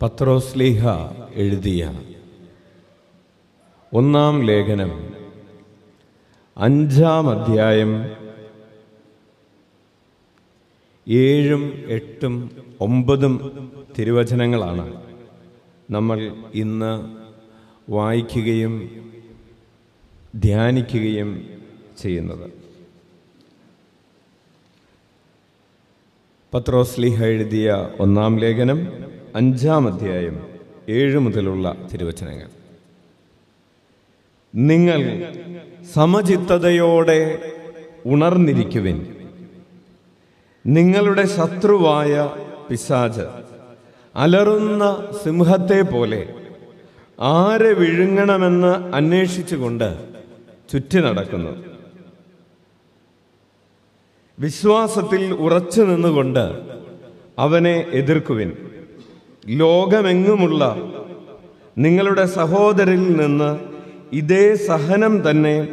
[0.00, 0.82] പത്രോസ്ലീഹ
[1.34, 1.82] എഴുതിയ
[3.92, 4.90] ഒന്നാം ലേഖനം
[6.56, 7.92] അഞ്ചാം അധ്യായം
[11.06, 12.34] ഏഴും എട്ടും
[12.80, 13.34] ഒമ്പതും
[13.98, 14.86] തിരുവചനങ്ങളാണ്
[15.90, 16.18] നമ്മൾ
[16.54, 16.92] ഇന്ന്
[17.92, 18.74] വായിക്കുകയും
[20.34, 21.30] ധ്യാനിക്കുകയും
[22.02, 22.46] ചെയ്യുന്നത്.
[26.52, 27.68] പത്രോസ്ലിഹ എഴുതിയ
[28.00, 30.46] ഒന്നാം ലേഖനം അഞ്ചാം അധ്യായം
[30.88, 32.48] ഏഴ് മുതലുള്ള തിരുവചനങ്ങൾ.
[34.54, 35.32] നിങ്ങൾ
[35.92, 37.52] സമചിത്തതയോടെ
[38.06, 39.16] ഉണർന്നിരിക്കുവിൻ.
[40.66, 42.30] നിങ്ങളുടെ ശത്രുവായ
[42.70, 43.26] പിശാച്
[44.16, 46.34] അലറുന്ന സിംഹത്തെ പോലെ
[47.20, 50.08] ആരെ വിഴുങ്ങണമെന്ന് അന്വേഷിച്ചുകൊണ്ട്
[50.72, 51.64] ചുറ്റി നടക്കുന്നു.
[54.38, 56.62] വിശ്വാസത്തിൽ ഉറച്ചു നിന്നുകൊണ്ട്
[57.38, 58.67] അവനെ എതിർക്കുവിൻ.
[59.48, 60.76] ലോകമെങ്ങുമുള്ള
[61.78, 63.58] നിങ്ങളുടെ സഹോദരിൽ നിന്ന്
[64.12, 65.68] ഇതേ സഹനം തന്നെ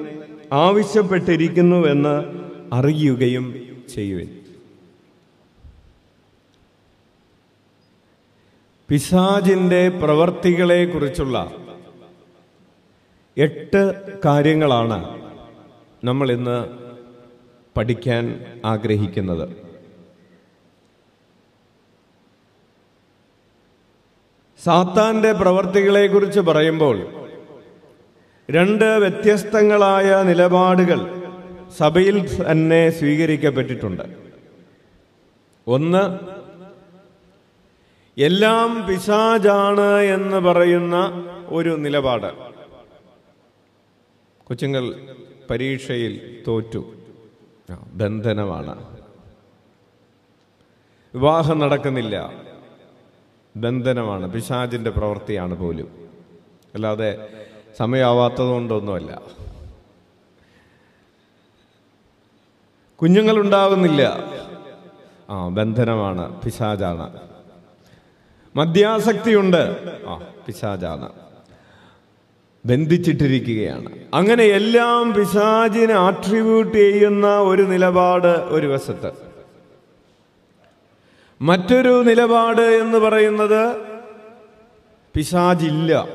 [0.51, 2.23] ആവശ്യപ്പെട്ടിരിക്കുന്നുവെന്ന്
[2.73, 3.55] അറിയുകയും
[3.95, 4.39] ചെയ്യുവിൻ.
[8.89, 11.51] പിശാജിന്റെ പ്രവർത്തികളെക്കുറിച്ചുള്ള
[13.37, 13.93] എട്ട്
[14.25, 15.19] കാര്യങ്ങളാണ്
[16.03, 16.65] നമ്മൾ ഇന്ന്
[17.77, 19.64] പഠിക്കാൻ ആഗ്രഹിക്കുന്നത്.
[24.66, 27.08] സാത്താന്റെ പ്രവർത്തികളെക്കുറിച്ച് പറയുമ്പോൾ
[28.52, 31.23] രണ്ട് വ്യത്യസ്തങ്ങളായ നിലപാടുകൾ
[31.77, 34.03] സഭയിൽ തന്നെ സ്വീകരിക്കപ്പെട്ടിട്ടുണ്ട്.
[35.67, 36.19] ഒന്ന്
[38.17, 42.33] എല്ലാം പിശാജാണ് എന്ന് പറയുന്ന ഒരു നിലപാട്.
[44.44, 44.95] കൊച്ചുങ്ങൾ
[45.50, 46.94] പരീക്ഷയിൽ തോറ്റു.
[47.94, 48.97] ബന്ധനമാണ്.
[51.16, 52.44] വിവാഹം നടക്കുന്നില്ല.
[53.55, 55.87] ബന്ധനമാണ് പിശാചിന്റെ പ്രവൃത്തിയാണ് പോലും.
[56.75, 57.27] അല്ലാതെ
[57.77, 59.21] സമയമാവാത്തതുകൊണ്ടൊന്നുമല്ല.
[63.01, 64.23] കുഞ്ഞുങ്ങളുണ്ടാകുന്നില്ല
[65.29, 67.19] ആ ബന്ധനമാണ് പിശാചാണ്.
[68.55, 69.94] മദ്യാസക്തിയുണ്ട്.
[70.07, 71.09] ആ പിശാചാണ്.
[72.65, 73.99] ബന്ധിച്ചിട്ടിരിക്കുകയാണ്.
[74.13, 79.25] അങ്ങനെ എല്ലാം പിശാചിനെ ആട്രിബ്യൂട്ട് ചെയ്യുന്ന ഒരു നിലപാട് ഒരു വശത്ത്.
[81.41, 83.75] മറ്റൊരു നിലപാട് എന്ന് പറയുന്നത്
[85.13, 86.07] പിശാജില്ല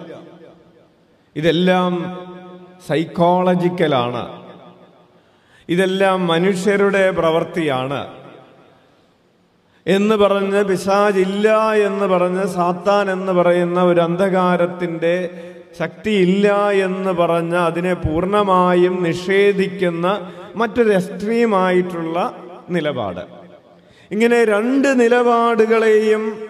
[1.36, 2.18] ഇതെല്ലാം
[2.88, 4.42] സൈക്കോളജിക്കലാണ്.
[5.68, 8.08] ഇതെല്ലാം മനുഷ്യരുടെ പ്രവൃത്തിയാണ്.
[9.86, 15.30] എന്ന് പറഞ്ഞ് പിശാജില്ല എന്ന് പറഞ്ഞ് സാത്താൻ എന്ന് പറയുന്ന ഒരു അന്ധകാരത്തിന്റെ
[15.80, 22.36] ശക്തിയില്ല എന്ന് പറഞ്ഞ് അതിനെ പൂർണമായും നിഷേധിക്കുന്ന മറ്റൊരു എക്സ്ട്രീമായിട്ടുള്ള
[22.70, 23.39] നിലപാട്.
[24.10, 26.48] ഇങ്ങനെ രണ്ട് നിലപാടുകളെയും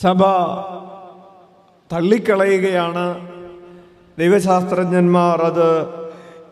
[0.00, 0.22] സഭ
[1.92, 3.30] തള്ളിക്കളയുകയാണ്.
[4.18, 5.86] ദൈവശാസ്ത്രജ്ഞന്മാർ അത്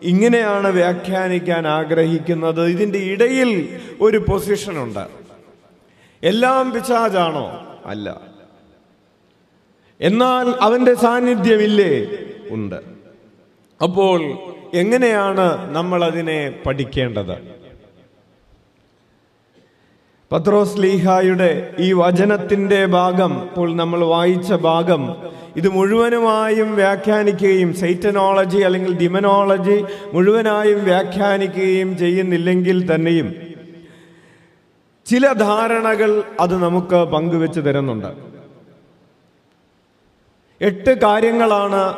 [0.02, 2.66] ഇങ്ങനെയാണ് വ്യാഖ്യാനിക്കാൻ ആഗ്രഹിക്കുന്നത്.
[2.66, 5.06] ഇതിന്റെ ഇടയിൽ ഒരു പൊസിഷനുണ്ട്
[6.22, 7.78] എല്ലാം പിശാചാണോ?
[7.86, 8.20] അല്ല.
[10.00, 12.06] എന്നാൽ അവന്റെ സാന്നിധ്യമില്ലേ?
[12.50, 12.80] ഉണ്ട്.
[13.82, 14.22] അപ്പോൾ
[14.74, 17.51] എങ്ങനെയാണ് നമ്മൾ അതിനെ പഠിക്കേണ്ടത്?
[20.32, 25.16] പത്രോസ് ലീഹായുടെ ഈ വചനത്തിന്റെ ഭാഗം ഇപ്പോൾ നമ്മൾ വായിച്ച ഭാഗം.
[25.56, 33.34] ഇത് മുഴുവനുമായും വ്യാഖ്യാനിക്കുകയും സൈറ്റനോളജി അല്ലെങ്കിൽ ഡിമനോളജി മുഴുവനായും വ്യാഖ്യാനിക്കുകയും ചെയ്യുന്നില്ലെങ്കിൽ തന്നെയും
[35.06, 38.10] ചില ധാരണകൾ അത് നമുക്ക് പങ്കുവെച്ച് തരുന്നുണ്ട്.
[40.60, 41.94] എട്ട് കാര്യങ്ങളാണ്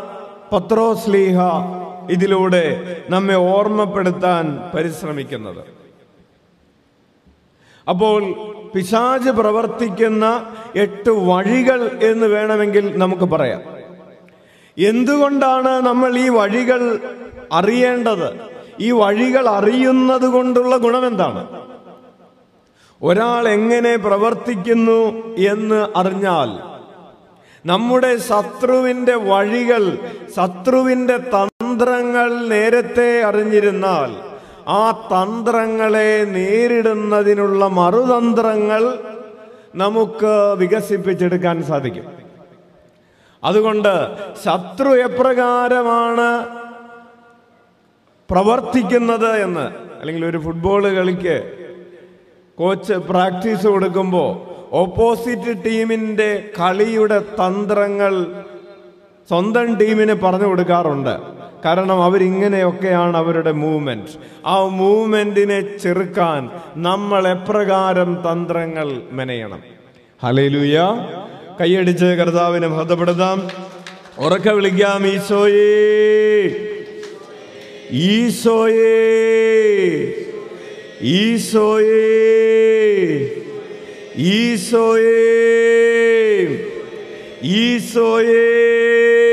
[0.53, 1.39] പത്രോസ് ലീഹ
[2.11, 2.65] ഇതിലൂടെ
[3.11, 5.84] നമ്മെ ഓർമ്മപ്പെടുത്താൻ പരിശ്രമിക്കുന്നത്.
[7.89, 8.23] അപ്പോൾ
[8.75, 10.47] പിശാജ് പ്രവർത്തിക്കുന്ന
[10.77, 13.63] എട്ട് വഴികൾ എന്ന് വേണമെങ്കിൽ നമുക്ക് പറയാം.
[14.79, 16.99] എന്തുകൊണ്ടാണ് നമ്മൾ ഈ വഴികൾ
[17.53, 18.41] അറിയേണ്ടത്?
[18.81, 21.65] ഈ വഴികൾ അറിയുന്നത് കൊണ്ടുള്ള ഗുണമെന്താണ്?
[23.03, 25.01] ഒരാൾ എങ്ങനെ പ്രവർത്തിക്കുന്നു
[25.39, 26.75] എന്ന് അറിഞ്ഞാൽ
[27.67, 29.99] നമ്മുടെ ശത്രുവിന്റെ വഴികൾ
[30.37, 34.34] ശത്രുവിന്റെ തന്ത്രങ്ങൾ നേരത്തെ അറിഞ്ഞിരുന്നാൽ
[34.69, 38.99] ആ തന്ത്രങ്ങളെ നേരിടുന്നതിനുള്ള മറുതന്ത്രങ്ങൾ
[39.75, 42.07] നമുക്ക് വികസിപ്പിച്ചെടുക്കാൻ സാധിക്കും.
[43.45, 46.47] അതുകൊണ്ട് ശത്രു എപ്രകാരമാണ്
[48.31, 49.67] പ്രവർത്തിക്കുന്നത് എന്ന്
[50.01, 51.37] അല്ലെങ്കിൽ ഒരു ഫുട്ബോൾ കളിക്ക്
[52.59, 54.31] കോച്ച് പ്രാക്ടീസ് കൊടുക്കുമ്പോൾ
[54.73, 58.45] ഓപ്പോസിറ്റ് ടീമിന്റെ കളിയുടെ തന്ത്രങ്ങൾ
[59.29, 61.34] സ്വന്തം ടീമിന് പറഞ്ഞു കൊടുക്കാറുണ്ട്.
[61.65, 64.11] കാരണം അവരിങ്ങനെയൊക്കെയാണ് അവരുടെ മൂവ്മെന്റ്
[64.47, 69.63] ആ മൂവ്മെന്റിനെ ചെറുക്കാൻ നമ്മൾ എപ്രകാരം തന്ത്രങ്ങൾ മെനയണം.
[70.23, 70.81] ഹലേലൂയ
[71.61, 73.49] കൈയടിച്ച് കർത്താവിനെ മഹത്വപ്പെടുത്താം.
[74.19, 76.57] ഉറക്കെ വിളിക്കാം ഈശോയേ.
[77.91, 78.83] ഈശോയേ.
[81.03, 81.95] ഈശോയേ.
[84.17, 85.15] ഈശോയേ.
[87.43, 89.24] ഈശോയേ.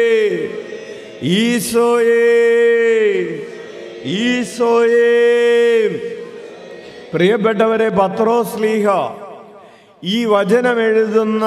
[7.11, 8.89] പ്രിയപ്പെട്ടവരെ പത്രോസ് ലീഹ
[10.03, 11.45] ഈ വചനം എഴുതുന്ന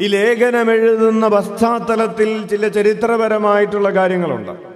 [0.00, 4.69] ഈ ലേഖനം എഴുതുന്ന പശ്ചാത്തലത്തിൽ ചില ചരിത്രപരമായിട്ടുള്ള കാര്യങ്ങളുണ്ട്.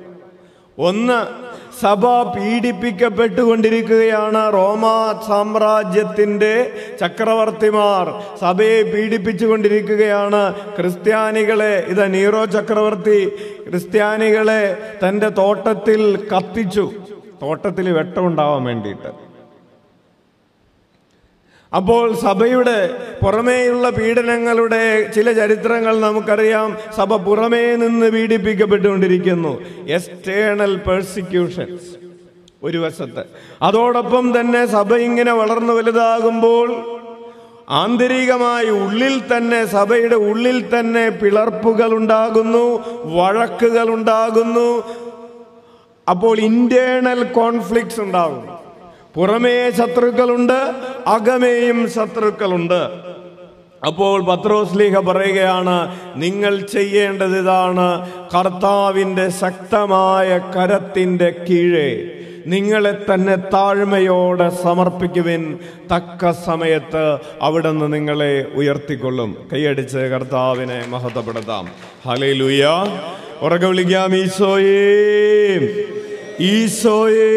[0.78, 1.44] ഒന്ന്
[1.80, 8.22] സഭ പീഡിപ്പിക്കപ്പെട്ടുകൊണ്ടിരിക്കുകയാണ് റോമ സാമ്രാജ്യത്തിന്റെ ചക്രവർത്തിമാർ.
[8.40, 13.32] സഭയെ പീഡിപ്പിച്ചുകൊണ്ടിരിക്കുകയാണ് ക്രിസ്ത്യാനികളെ ഇത് നീറോ ചക്രവർത്തി
[13.68, 16.90] ക്രിസ്ത്യാനികളെ തന്റെ തോട്ടത്തിൽ കത്തിച്ചു.
[17.42, 19.23] തോട്ടത്തിൽ വെട്ടമുണ്ടാവാൻ വേണ്ടിയിട്ട്.
[21.76, 22.78] അപ്പോൾ സഭയുടെ
[23.22, 26.76] പുറമേയുള്ള പീഡനങ്ങളുടെ ചില ചരിത്രങ്ങൾ നമുക്കറിയാം.
[26.96, 29.52] സഭ പുറമേ നിന്ന് പീഡിപ്പിക്കപ്പെട്ടുകൊണ്ടിരിക്കുന്നു.
[29.88, 31.90] എക്സ്റ്റേണൽ പെർസിക്യൂഷൻസ്
[32.62, 33.22] ഒരു വശത്ത്.
[33.62, 36.68] അതോടൊപ്പം തന്നെ സഭ ഇങ്ങനെ വളർന്നു വലുതാകുമ്പോൾ
[37.68, 42.64] ആന്തരികമായി ഉള്ളിൽ തന്നെ സഭയുടെ ഉള്ളിൽ തന്നെ പിളർപ്പുകൾ ഉണ്ടാകുന്നു
[43.18, 44.84] വഴക്കുകൾ ഉണ്ടാകുന്നു.
[46.08, 48.53] അപ്പോൾ ഇന്റേണൽ കോൺഫ്ലിക്ട്സ് ഉണ്ടാകുന്നു
[49.14, 50.58] പുറമേ ശത്രുക്കളുണ്ട്
[51.06, 52.80] അകമേയും ശത്രുക്കളുണ്ട്.
[53.86, 55.76] അപ്പോൾ പത്രോസ്ലീഹ പറയുകയാണ്
[56.16, 61.90] നിങ്ങൾ ചെയ്യേണ്ടത് ഇതാണ് കർത്താവിന്റെ ശക്തമായ കരത്തിന്റെ കീഴെ
[62.46, 65.58] നിങ്ങളെ തന്നെ താഴ്മയോടെ സമർപ്പിക്കുവിൻ
[65.92, 69.48] തക്ക സമയത്ത് അവിടെ നിന്ന് നിങ്ങളെ ഉയർത്തിക്കൊള്ളും.
[69.52, 71.68] കൈയടിച്ച് കർത്താവിനെ മഹത്വപ്പെടുത്താം.
[72.08, 72.64] ഹലേ ലൂയ
[73.42, 74.82] ഉറക്കെ വിളിക്കാം ഈശോയേ
[76.40, 77.30] ഈശോയേ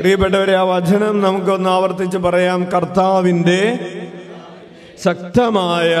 [0.00, 2.64] പ്രിയപ്പെട്ടവരെ ആ വചനം നമുക്കൊന്ന് ആവർത്തിച്ച് പറയാം.
[2.64, 3.78] കർത്താവിന്റെ
[5.04, 5.96] ശക്തമായ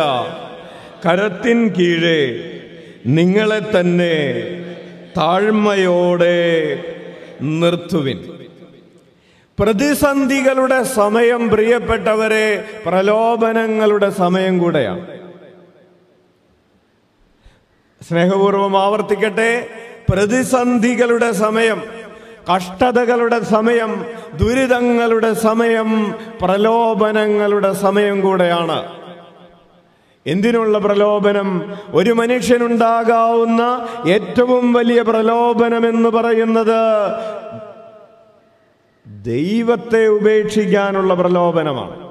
[1.06, 2.50] കരത്തിൻ കീഴെ
[3.06, 4.16] നിങ്ങളെ തന്നെ
[5.16, 6.38] താഴ്മയോടെ
[7.42, 8.18] നിർത്തുവിൻ.
[9.58, 15.06] പ്രതിസന്ധികളുടെ സമയം പ്രിയപ്പെട്ടവരെ പ്രലോഭനങ്ങളുടെ സമയം കൂടെയാണ്.
[18.08, 19.66] സ്നേഹപൂർവം ആവർത്തിക്കട്ടെ.
[20.10, 21.99] പ്രതിസന്ധികളുടെ സമയം
[22.56, 28.92] കഷ്ടതകളുടെ സമയം ദുരിതങ്ങളുടെ സമയം പ്രലോഭനങ്ങളുടെ സമയം കൂടെയാണ്.
[30.26, 31.74] എന്തിനുള്ള പ്രലോഭനം?
[31.88, 37.12] ഒരു മനുഷ്യനുണ്ടാകാവുന്ന ഏറ്റവും വലിയ പ്രലോഭനം എന്ന് പറയുന്നത്
[39.06, 42.10] ദൈവത്തെ ഉപേക്ഷിക്കാനുള്ള പ്രലോഭനമാണ്.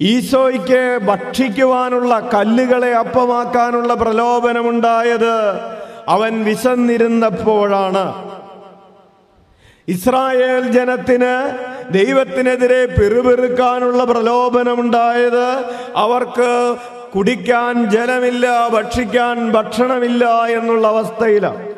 [0.00, 5.60] ഈശോയ്ക്ക് ഭക്ഷിക്കുവാനുള്ള കല്ലുകളെ അപ്പമാക്കാനുള്ള പ്രലോഭനമുണ്ടായത്
[6.08, 8.34] അവൻ വിശന്നിരുന്നപ്പോഴാണ്
[9.88, 11.58] ഇസ്രായേൽ ജനത്തിന്
[11.90, 15.64] ദൈവത്തിനെതിരെ പിറുപിറുക്കാനുള്ള പ്രലോഭനമുണ്ടായത്.
[15.96, 16.76] അവർക്ക്
[17.14, 21.74] കുടിക്കാൻ ജലമില്ല ഭക്ഷിക്കാൻ ഭക്ഷണമില്ല എന്നുള്ള അവസ്ഥയിലാണ്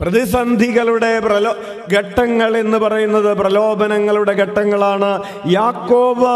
[0.00, 1.54] പ്രതിസന്ധികളുടെ പ്രലോ
[1.92, 5.22] ഘട്ടങ്ങൾ എന്ന് പറയുന്നത് പ്രലോഭനങ്ങളുടെ ഘട്ടങ്ങളാണ്.
[5.46, 6.34] യാക്കോബ്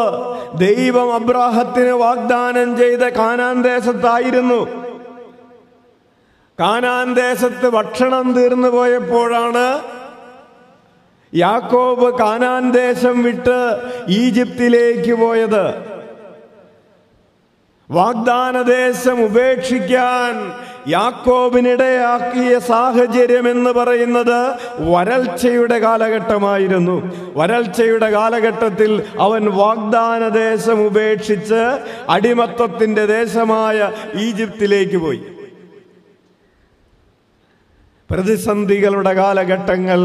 [0.59, 4.84] ദൈവം അബ്രാഹത്തിന് വാഗ്ദാനം ചെയ്ത കാനാൻ ദേശത്തായിരുന്നു.
[6.61, 9.83] കാനാൻ ദേശത്ത് ഭക്ഷണം തീർന്നു പോയപ്പോഴാണ്
[11.35, 15.75] യാക്കോബ് കാനാൻ ദേശം വിട്ട് ഈജിപ്തിലേക്ക് പോയത്.
[17.91, 20.53] വാഗ്ദാന ദേശം ഉപേക്ഷിക്കാൻ
[20.89, 27.13] യാക്കോബിനിടയാക്കിയ സാഹചര്യം എന്ന് പറയുന്നത് വരൾച്ചയുടെ കാലഘട്ടമായിരുന്നു.
[27.37, 35.23] വരൾച്ചയുടെ കാലഘട്ടത്തിൽ അവൻ വാഗ്ദാന ദേശം ഉപേക്ഷിച്ച് അടിമത്തത്തിന്റെ ദേശമായ ഈജിപ്തിലേക്ക് പോയി.
[38.11, 40.01] പ്രതിസന്ധികളുടെ കാലഘട്ടങ്ങൾ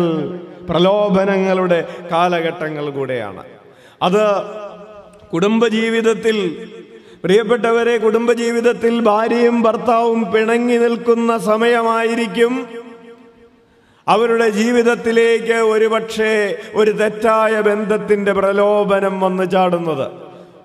[0.69, 3.43] പ്രലോഭനങ്ങളുടെ കാലഘട്ടങ്ങൾ കൂടെയാണ്.
[4.01, 4.43] അത്
[5.33, 6.69] കുടുംബജീവിതത്തിൽ
[7.23, 12.67] പ്രിയപ്പെട്ടവരെ കുടുംബജീവിതത്തിൽ ഭാര്യയും ഭർത്താവും പിണങ്ങി നിൽക്കുന്ന സമയമായിരിക്കും.
[14.07, 20.11] അവരുടെ ജീവിതത്തിലേക്ക് ഒരുപക്ഷെ ഒരു തെറ്റായ ബന്ധത്തിന്റെ പ്രലോഭനം വന്നു ചാടുന്നത്.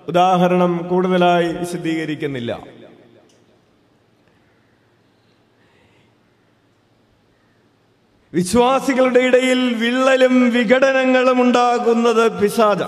[0.07, 2.59] ഉദാഹരണം കൂടുതലായി വിശദീകരിക്കുന്നില്ല.
[8.35, 12.81] വിശ്വാസികളുടെ ഇടയിൽ വിള്ളലും വിഘടനങ്ങളും ഉണ്ടാകുന്നത് പിശാച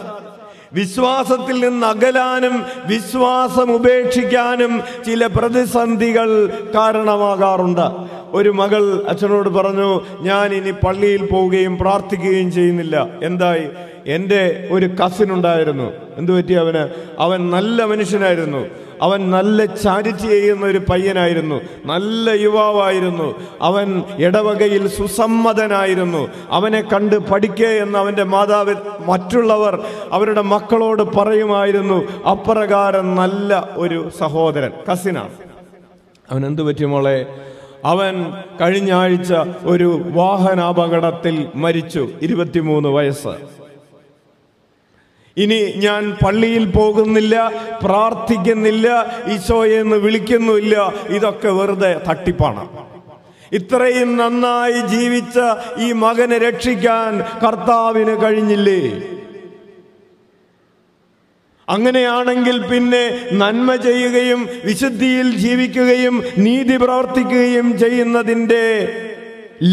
[0.74, 6.30] വിശ്വാസത്തിൽ നിന്ന് അകലാനും വിശ്വാസം ഉപേക്ഷിക്കാനും ചില പ്രതിസന്ധികൾ
[6.76, 7.88] കാരണമാകാറുണ്ട്.
[8.30, 13.08] ഒരു മകൾ അച്ഛനോട് പറഞ്ഞു ഞാൻ ഇനി പള്ളിയിൽ പോവുകയും പ്രാർത്ഥിക്കുകയും ചെയ്യുന്നില്ല.
[13.24, 13.68] എന്തായി?
[14.08, 15.94] എന്റെ ഒരു കസിൻ ഉണ്ടായിരുന്നു.
[16.18, 16.90] എന്തു പറ്റി അവന്?
[17.20, 18.68] അവൻ നല്ല മനുഷ്യനായിരുന്നു.
[19.02, 21.62] അവൻ നല്ല ചാരിറ്റി ചെയ്യുന്ന ഒരു പയ്യനായിരുന്നു.
[21.86, 23.36] നല്ല യുവാവായിരുന്നു.
[23.62, 26.30] അവൻ ഇടവകയിൽ സുസമ്മതനായിരുന്നു.
[26.50, 28.76] അവനെ കണ്ട് പഠിക്കേ എന്ന് അവന്റെ മാതാവ്
[29.06, 32.24] മറ്റുള്ളവർ അവരുടെ മക്കളോട് പറയുമായിരുന്നു.
[32.30, 35.34] അപ്രകാരം നല്ല ഒരു സഹോദരൻ കസിനാണ്.
[36.32, 37.26] അവൻ എന്തു പറ്റി മോളെ?
[37.86, 43.57] അവൻ കഴിഞ്ഞ ആഴ്ച ഒരു വാഹനാപകടത്തിൽ മരിച്ചു ഇരുപത്തിമൂന്ന് വയസ്സ്.
[45.44, 47.36] ഇനി ഞാൻ പള്ളിയിൽ പോകുന്നില്ല
[47.84, 48.88] പ്രാർത്ഥിക്കുന്നില്ല
[49.34, 50.76] ഈശോയെ എന്ന് വിളിക്കുന്നില്ല
[51.18, 52.64] ഇതൊക്കെ വെറുതെ തട്ടിപ്പാണ്.
[53.58, 55.38] ഇത്രയും നന്നായി ജീവിച്ച
[55.86, 57.12] ഈ മകനെ രക്ഷിക്കാൻ
[57.44, 58.82] കർത്താവിന് കഴിഞ്ഞില്ലേ?
[61.68, 63.04] അങ്ങനെയാണെങ്കിൽ പിന്നെ
[63.42, 66.16] നന്മ ചെയ്യുകയും വിശുദ്ധിയിൽ ജീവിക്കുകയും
[66.46, 68.66] നീതി പ്രവർത്തിക്കുകയും ചെയ്യുന്നതിന്റെ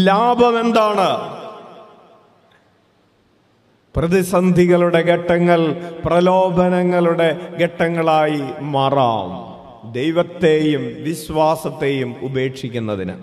[0.07, 1.09] ലാഭം എന്താണ്?
[3.95, 5.73] പ്രതിസന്ധികളുടെ ഘട്ടങ്ങൾ
[6.05, 9.29] പ്രലോഭനങ്ങളുടെ ഘട്ടങ്ങളായി മാറാം.
[9.93, 13.15] ദൈവത്തെയും വിശ്വാസത്തെയും ഉപേക്ഷിക്കുന്നതിന്.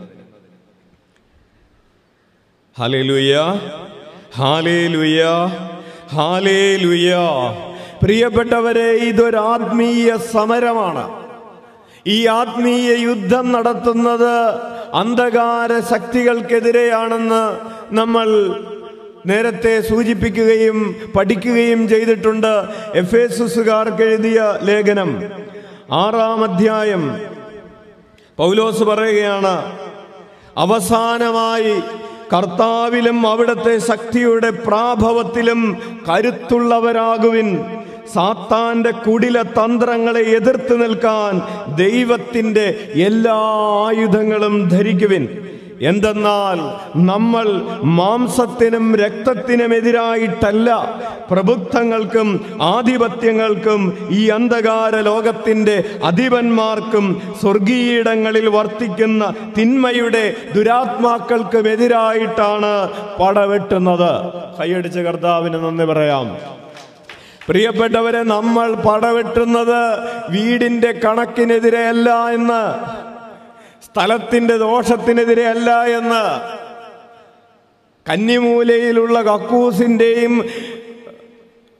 [8.02, 11.22] പ്രിയപ്പെട്ടവരെ ഇതൊരാത്മീയ സമരമാണ്.
[12.06, 14.34] ഈ ആത്മീയ യുദ്ധം നടത്തുന്നത്
[14.94, 17.44] അന്ധകാര ശക്തികൾക്കെതിരെയാണെന്ന്
[17.94, 18.28] നമ്മൾ
[19.26, 22.64] നേരത്തെ സൂചിപ്പിക്കുകയും പഠിക്കുകയും ചെയ്തിട്ടുണ്ട്
[22.94, 25.22] എഫ് എസുകാർക്ക് എഴുതിയ ലേഖനം.
[25.92, 27.20] ആറാം അധ്യായം.
[28.36, 29.78] പൗലോസ് പറയുകയാണ്
[30.56, 31.80] അവസാനമായി
[32.36, 37.64] കർത്താവിലും അവിടുത്തെ ശക്തിയുടെ പ്രാഭവത്തിലും കരുത്തുള്ളവരാകുവിൻ.
[38.14, 41.40] സാത്താന്റെ കുടില തന്ത്രങ്ങളെ എതിർത്ത് നിൽക്കാൻ
[41.76, 43.34] ദൈവത്തിന്റെ എല്ലാ
[43.88, 45.48] ആയുധങ്ങളും ധരിക്കുവിൻ.
[45.82, 46.58] എന്തെന്നാൽ
[46.96, 50.98] നമ്മൾ മാംസത്തിനും രക്തത്തിനുമെതിരായിട്ടല്ല
[51.30, 62.88] പ്രബുദ്ധങ്ങൾക്കും ആധിപത്യങ്ങൾക്കും ഈ അന്ധകാര ലോകത്തിന്റെ അധിപന്മാർക്കും സ്വർഗീയിടങ്ങളിൽ വർത്തിക്കുന്ന തിന്മയുടെ ദുരാത്മാക്കൾക്കുമെതിരായിട്ടാണ്
[63.20, 64.32] പടവെട്ടുന്നത്.
[64.60, 66.36] കൈയടിച്ച കർത്താവിന് നന്ദി പറയാം.
[67.48, 69.98] പ്രിയപ്പെട്ടവരെ നമ്മൾ പടവെട്ടുന്നത്
[70.30, 73.02] വീടിന്റെ കണക്കിനെതിരെയല്ല എന്ന്.
[73.92, 76.40] സ്ഥലത്തിന്റെ ദോഷത്തിനെതിരെ അല്ല എന്ന്.
[78.10, 80.44] കന്നിമൂലയിലുള്ള കക്കൂസിന്റെയും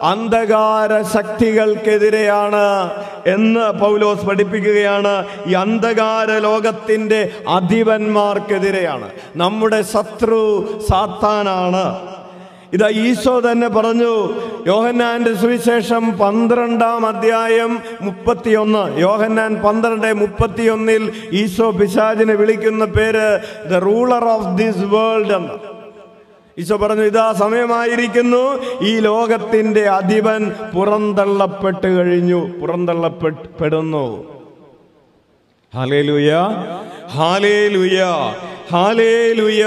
[0.03, 2.91] അന്ധകാര ശക്തികൾക്കെതിരെയാണ്
[3.27, 5.27] എന്ന് പൗലോസ് പഠിപ്പിക്കുകയാണ്.
[5.47, 9.11] ഈ അന്ധകാര ലോകത്തിന്റെ അധിപന്മാർക്കെതിരെയാണ്.
[9.37, 12.12] നമ്മുടെ ശത്രു സാത്താനാണ്.
[12.73, 14.31] ഇതാ ഈശോ തന്നെ പറഞ്ഞു
[14.67, 19.01] യോഹന്നാന്റെ സുവിശേഷം പന്ത്രണ്ടാം അധ്യായം മുപ്പത്തിയൊന്ന്.
[19.01, 25.53] യോഹന്നാൻ പന്ത്രണ്ട് മുപ്പത്തിയൊന്നിൽ ഈശോ പിശാജിനെ വിളിക്കുന്ന പേര് the ruler of this world എന്ന്.
[26.59, 28.61] ഈശോ പറഞ്ഞു ഇതാ സമയമായിരിക്കുന്നു.
[28.83, 32.47] ഈ ലോകത്തിന്റെ അധിപൻ പുറന്തള്ളപ്പെട്ട് കഴിഞ്ഞു.
[32.47, 34.25] പുറന്തള്ളപ്പെടുന്നു
[35.75, 36.33] ഹാലേലുയ.
[37.11, 38.05] ഹാലേലുയ.
[38.73, 39.67] ഹാലേലുയ.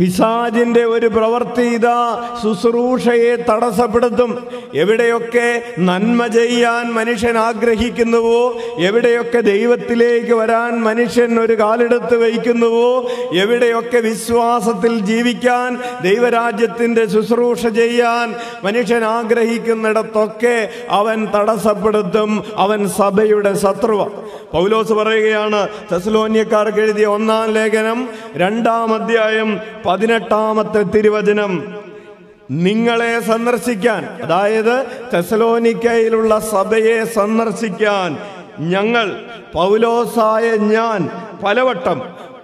[0.00, 2.28] പിശാജിന്റെ ഒരു പ്രവൃത്തി ഇതാ.
[2.42, 4.46] ശുശ്രൂഷയെ തടസ്സപ്പെടുത്തും.
[4.74, 15.78] എവിടെയൊക്കെ നന്മ ചെയ്യാൻ മനുഷ്യൻ ആഗ്രഹിക്കുന്നുവോ എവിടെയൊക്കെ ദൈവത്തിലേക്ക് വരാൻ മനുഷ്യൻ ഒരു കാലെടുത്ത് വയ്ക്കുന്നുവോ എവിടെയൊക്കെ വിശ്വാസത്തിൽ ജീവിക്കാൻ
[16.02, 22.44] ദൈവരാജ്യത്തിന്റെ ശുശ്രൂഷ ചെയ്യാൻ മനുഷ്യൻ ആഗ്രഹിക്കുന്നിടത്തൊക്കെ അവൻ തടസ്സപ്പെടുത്തും.
[22.56, 24.04] അവൻ സഭയുടെ ശത്രുവ.
[24.52, 31.74] പൗലോസ് പറയുകയാണ് തെസ്ലോന്യക്കാർക്ക് എഴുതിയ ഒന്നാം ലേഖനം രണ്ടാം അധ്യായം പതിനെട്ടാമത്തെ തിരുവചനം
[32.50, 38.18] നിങ്ങളെ സന്ദർശിക്കാൻ അതായത് തെസലോനിക്കയിലുള്ള സഭയെ സന്ദർശിക്കാൻ
[38.58, 41.10] ഞങ്ങൾ പൗലോസായ ഞാൻ
[41.44, 42.02] പലവട്ടം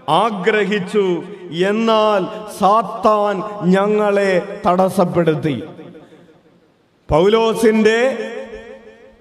[0.09, 1.23] ആഗ്രഹിച്ചു.
[1.67, 5.63] എന്നാൽ സാത്താൻ ഞങ്ങളെ തടസ്സപ്പെടുത്തി.
[7.09, 8.19] പൗലോസിന്റെ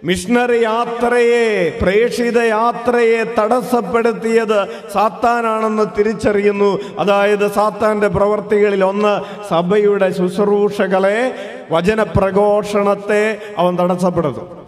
[0.06, 6.80] മിഷണറി യാത്രയെ പ്രേക്ഷിത യാത്രയെ തടസ്സപ്പെടുത്തിയത് സാത്താനാണെന്ന് തിരിച്ചറിയുന്നു.
[7.00, 9.14] അതായത് സാത്താന്റെ പ്രവർത്തികളിൽ ഒന്ന്
[9.50, 11.36] സഭയുടെ ശുശ്രൂഷകളെ
[11.72, 14.66] വചനപ്രഘോഷണത്തെ അവൻ തടസ്സപ്പെടുത്തും.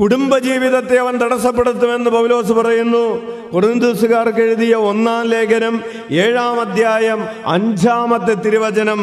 [0.00, 3.04] കുടുംബജീവിതത്തെ അവൻ തടസ്സപ്പെടുത്തുമെന്ന് പൗലോസ് പറയുന്നു.
[3.54, 9.00] കുറുന്തൂസുകാർക്ക് എഴുതിയ ഒന്നാം ലേഖനം ഏഴാം അധ്യായം അഞ്ചാമത്തെ തിരുവചനം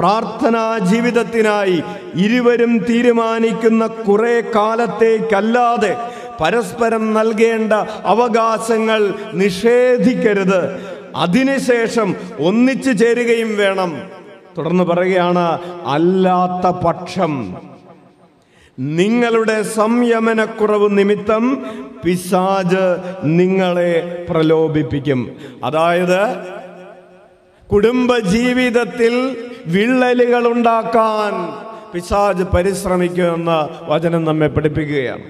[0.00, 1.82] പ്രാർത്ഥനാ ജീവിതത്തിനായി
[2.14, 5.96] ഇരുവരും തീരുമാനിക്കുന്ന കുറെ കാലത്തേക്കല്ലാതെ
[6.40, 7.72] പരസ്പരം നൽകേണ്ട
[8.04, 10.60] അവകാശങ്ങൾ നിഷേധിക്കരുത്.
[11.16, 14.02] അതിനുശേഷം ഒന്നിച്ചു ചേരുകയും വേണം.
[14.58, 17.56] തുടർന്ന് പറയുകയാണ് അല്ലാത്ത പക്ഷം
[18.78, 21.66] നിങ്ങളുടെ സംയമനക്കുറവ് നിമിത്തം
[22.04, 22.86] പിശാജ്
[23.24, 25.36] നിങ്ങളെ പ്രലോഭിപ്പിക്കും.
[25.64, 26.22] അതായത്
[27.72, 29.36] കുടുംബ ജീവിതത്തിൽ
[29.66, 31.32] വിള്ളലുകൾ ഉണ്ടാക്കാൻ
[31.92, 35.22] പിശാജ് പരിശ്രമിക്കുമെന്ന് വചനം നമ്മെ പഠിപ്പിക്കുകയാണ്.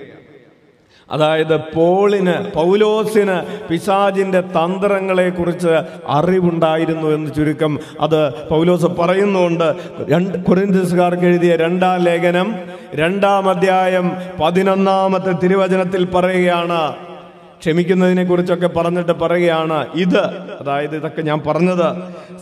[1.11, 5.75] അതായത് പോളിന് പൗലോസിന് പിശാജിന്റെ തന്ത്രങ്ങളെ കുറിച്ച്
[6.09, 9.75] അറിവുണ്ടായിരുന്നു എന്ന് ചുരുക്കം അത് പൗലോസ് പറയുന്നുണ്ട്.
[10.09, 12.55] രണ്ട് കുറിന്തസുകാർക്ക് എഴുതിയ രണ്ടാം ലേഖനം
[12.95, 17.10] രണ്ടാം അധ്യായം പതിനൊന്നാമത്തെ തിരുവചനത്തിൽ പറയുകയാണ്
[17.61, 20.23] ക്ഷമിക്കുന്നതിനെ കുറിച്ചൊക്കെ പറഞ്ഞിട്ട് പറയുകയാണ് ഇത്
[20.61, 21.97] അതായത് ഇതൊക്കെ ഞാൻ പറഞ്ഞത്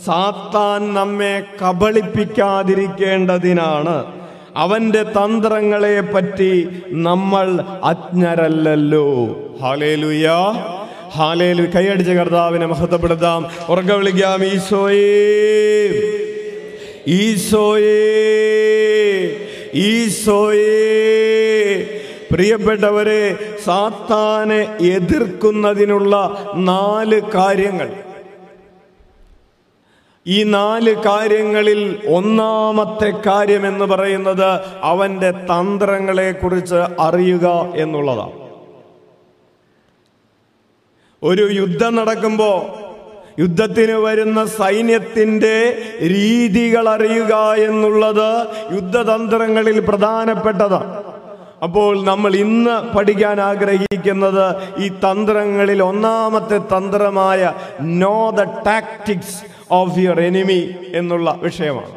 [0.06, 4.04] സാത്താൻ നമ്മെ കബളിപ്പിക്കാതിരിക്കേണ്ടതിനാണ്.
[4.56, 9.37] അവന്റെ തന്ത്രങ്ങളെ പറ്റി നമ്മൾ അജ്ഞരല്ലല്ലോ.
[9.62, 10.30] ഹാലേലുയ.
[11.14, 11.62] ഹാലേലു.
[11.62, 13.46] കൈയടിച്ച കർത്താവിനെ മഹത്വപ്പെടുത്താം.
[13.68, 15.92] ഉറക്ക വിളിക്കാം ഈശോയേ
[17.06, 18.16] ഈശോയേ
[19.75, 21.87] ഈശോയേ.
[22.32, 23.37] പ്രിയപ്പെട്ടവരെ
[23.68, 27.92] സാത്താനെ എതിർക്കുന്നതിനുള്ള നാല് കാര്യങ്ങൾ.
[30.26, 38.32] ഈ നാല് കാര്യങ്ങളിൽ ഒന്നാമത്തെ കാര്യം എന്ന് പറയുന്നത് അവന്റെ തന്ത്രങ്ങളെ കുറിച്ച് അറിയുക എന്നുള്ളതാണ്.
[41.22, 42.88] ഒരു യുദ്ധം നടക്കുമ്പോൾ
[43.40, 51.07] യുദ്ധത്തിന് വരുന്ന സൈന്യത്തിന്റെ രീതികൾ അറിയുക എന്നുള്ളത് യുദ്ധതന്ത്രങ്ങളിൽ പ്രധാനപ്പെട്ടതാണ്.
[51.62, 60.74] അപ്പോൾ നമ്മൾ ഇന്ന് പഠിക്കാൻ ആഗ്രഹിക്കുന്നത് ഈ തന്ത്രങ്ങളിൽ ഒന്നാമത്തെ തന്ത്രമായ know the tactics of your enemy
[60.94, 61.96] എന്നുള്ള വിഷയമാണ്.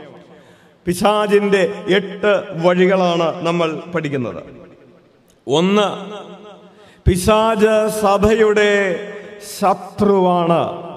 [0.86, 4.44] പിശാജിന്റെ എട്ട് വഴികളാണ് നമ്മൾ പഠിക്കുന്നത്.
[5.48, 5.88] ഒന്ന്
[7.10, 9.00] പിശാജ് സഭയുടെ
[9.60, 10.92] ശത്രുവാണ്.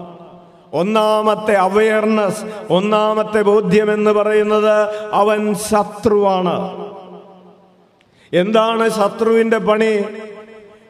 [0.73, 6.84] ഒന്നാമത്തെ അവയർനെസ് ഒന്നാമത്തെ ബോധ്യം എന്ന് പറയുന്നത് അവൻ ശത്രുവാണ്.
[8.35, 10.05] എന്താണ് ശത്രുവിന്റെ പണി?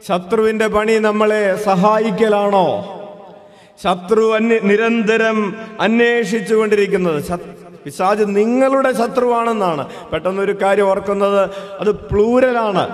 [0.08, 2.66] ശത്രുവിന്റെ പണി നമ്മളെ സഹായിക്കലാണോ?
[3.84, 7.38] ശത്രു അന് നിരന്തരം അന്വേഷിച്ചു കൊണ്ടിരിക്കുന്നത്.
[7.84, 9.88] പിശാജ് നിങ്ങളുടെ ശത്രുവാണെന്നാണ്.
[10.12, 12.84] പെട്ടെന്നൊരു കാര്യം ഓർക്കുന്നത് അത് പ്ലൂരലാണ്.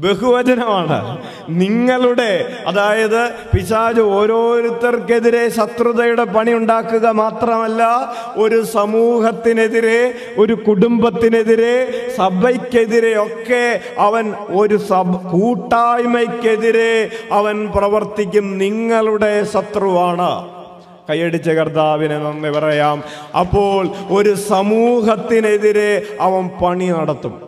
[0.00, 1.24] ബഹുവചനമാണ്.
[1.48, 11.76] നിങ്ങളുടെ അതായത് പിശാജ് ഓരോരുത്തർക്കെതിരെ ശത്രുതയുടെ പണി ഉണ്ടാക്കുക മാത്രമല്ല ഒരു സമൂഹത്തിനെതിരെ ഒരു കുടുംബത്തിനെതിരെ
[12.16, 18.58] സഭയ്ക്കെതിരെ ഒക്കെ അവൻ ഒരു സഭ കൂട്ടായ്മയ്ക്കെതിരെ അവൻ പ്രവർത്തിക്കും.
[18.58, 20.48] നിങ്ങളുടെ ശത്രുവാണ്.
[21.10, 23.02] കൈയടിച്ച കർത്താവിനെ നന്ദി പറയാം.
[23.40, 27.47] അപ്പോൾ ഒരു സമൂഹത്തിനെതിരെ അവൻ പണി നടത്തും.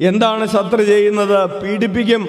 [0.00, 1.62] എന്താണ് ശത്രു ചെയ്യുന്നത്?
[1.62, 2.28] പീഡിപ്പിക്കും.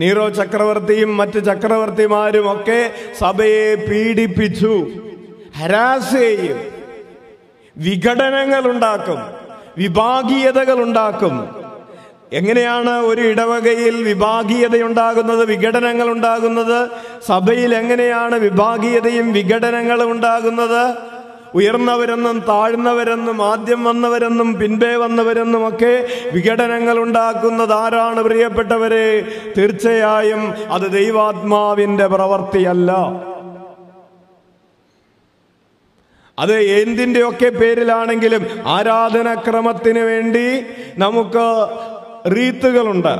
[0.00, 4.86] നീറോ ചക്രവർത്തിയും മറ്റ് ചക്രവർത്തിമാരും ഒക്കെ സഭയെ പീഡിപ്പിച്ചു.
[5.58, 6.58] ഹരാസ് ചെയ്യും.
[7.76, 9.18] വിഘടനങ്ങൾ ഉണ്ടാക്കും
[9.78, 11.34] വിഭാഗീയതകൾ ഉണ്ടാക്കും
[12.32, 16.88] എങ്ങനെയാണ് ഒരു ഇടവകയിൽ വിഭാഗീയതയുണ്ടാകുന്നത് വിഘടനങ്ങൾ ഉണ്ടാകുന്നത്
[17.26, 20.96] സഭയിൽ എങ്ങനെയാണ് വിഭാഗീയതയും വിഘടനങ്ങളും ഉണ്ടാകുന്നത്?
[21.54, 29.06] ഉയർന്നവരെന്നും താഴ്ന്നവരെന്നും ആദ്യം വന്നവരെന്നും പിൻപേ വന്നവരെന്നും ഒക്കെ വിഘടനങ്ങൾ ഉണ്ടാക്കുന്നത് ആരാണ് പ്രിയപ്പെട്ടവരെ?
[29.58, 32.92] തീർച്ചയായും അത് ദൈവാത്മാവിന്റെ പ്രവർത്തിയല്ല
[36.38, 40.46] അത് എന്തിന്റെയൊക്കെ പേരിലാണെങ്കിലും ആരാധനാക്രമത്തിന് വേണ്ടി
[40.96, 41.46] നമുക്ക്
[42.36, 43.14] റീത്തുകളുണ്ട്.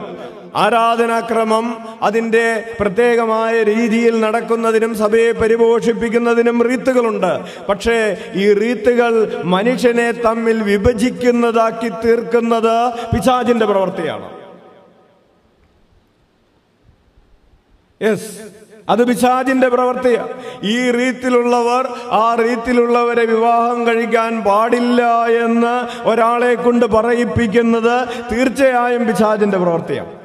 [0.56, 7.40] ആരാധനാക്രമം അതിന്റെ പ്രത്യേകമായ രീതിയിൽ നടക്കുന്നതിനും സഭയെ പരിപോഷിപ്പിക്കുന്നതിനും റീത്തുകളുണ്ട്.
[7.68, 14.30] പക്ഷേ ഈ റീത്തുകൾ മനുഷ്യനെ തമ്മിൽ വിഭജിക്കുന്നതാക്കി തീർക്കുന്നത് പിശാചിന്റെ പ്രവൃത്തിയാണ്.
[18.02, 18.58] യെസ്
[18.88, 20.28] അത് പിശാചിന്റെ പ്രവൃത്തിയാണ്
[20.62, 30.17] ഈ റീത്തിലുള്ളവർ ആ റീത്തിലുള്ളവരെ വിവാഹം കഴിക്കാൻ പാടില്ല എന്ന് ഒരാളെ കൊണ്ട് പറയിപ്പിക്കുന്നത് തീർച്ചയായും പിശാചിന്റെ പ്രവൃത്തിയാണ്.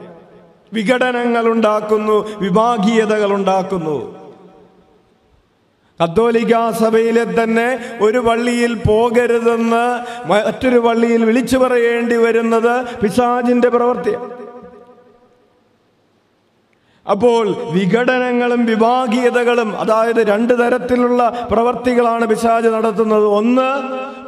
[0.74, 3.98] വിഘടനങ്ങൾ ഉണ്ടാക്കുന്നു വിഭാഗീയതകൾ ഉണ്ടാക്കുന്നു
[6.00, 7.68] കത്തോലിക്ക സഭയിലെ തന്നെ
[8.06, 9.84] ഒരു പള്ളിയിൽ പോകരുതെന്ന്
[10.30, 14.43] മറ്റൊരു പള്ളിയിൽ വിളിച്ചു പറയേണ്ടി വരുന്നത് പിശാജിന്റെ പ്രവൃത്തിയാണ്.
[17.12, 23.26] അപ്പോൾ വിഘടനങ്ങളും വിഭാഗീയതകളും അതായത് രണ്ട് തരത്തിലുള്ള പ്രവർത്തികളാണ് പിശാജ് നടത്തുന്നത്.
[23.40, 23.68] ഒന്ന്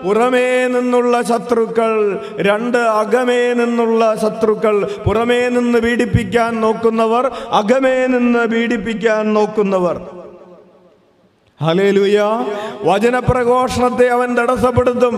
[0.06, 4.76] പുറമേ നിന്നുള്ള ശത്രുക്കൾ രണ്ട് അകമേ നിന്നുള്ള ശത്രുക്കൾ.
[5.06, 10.02] പുറമേ നിന്ന് പീഡിപ്പിക്കാൻ നോക്കുന്നവർ അകമേ നിന്ന് പീഡിപ്പിക്കാൻ നോക്കുന്നവർ.
[11.62, 12.20] ഹലേലുയ
[12.84, 15.16] വചനപ്രഘോഷണത്തെ അവൻ തടസ്സപ്പെടുത്തും.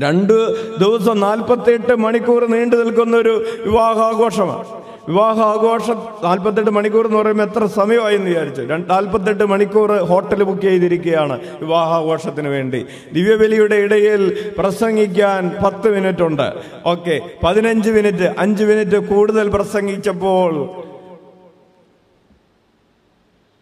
[0.00, 0.36] രണ്ട്
[0.78, 4.85] ദിവസം നാൽപ്പത്തി മണിക്കൂർ നീണ്ടു നിൽക്കുന്ന ഒരു വിവാഹാഘോഷമാണ്.
[5.08, 12.48] വിവാഹാഘോഷം നാൽപ്പത്തെട്ട് മണിക്കൂർ എന്ന് പറയുമ്പോൾ എത്ര സമയമായി എന്ന് വിചാരിച്ചു നാൽപ്പത്തെട്ട് മണിക്കൂർ ഹോട്ടൽ ബുക്ക് ചെയ്തിരിക്കുകയാണ് വിവാഹാഘോഷത്തിന്
[12.48, 12.80] വേണ്ടി.
[13.12, 14.22] ദിവ്യബലിയുടെ ഇടയിൽ
[14.58, 16.48] പ്രസംഗിക്കാൻ പത്ത് മിനിറ്റ് ഉണ്ട്.
[16.86, 20.52] ഓക്കെ പതിനഞ്ച് മിനിറ്റ് അഞ്ച് മിനിറ്റ് കൂടുതൽ പ്രസംഗിച്ചപ്പോൾ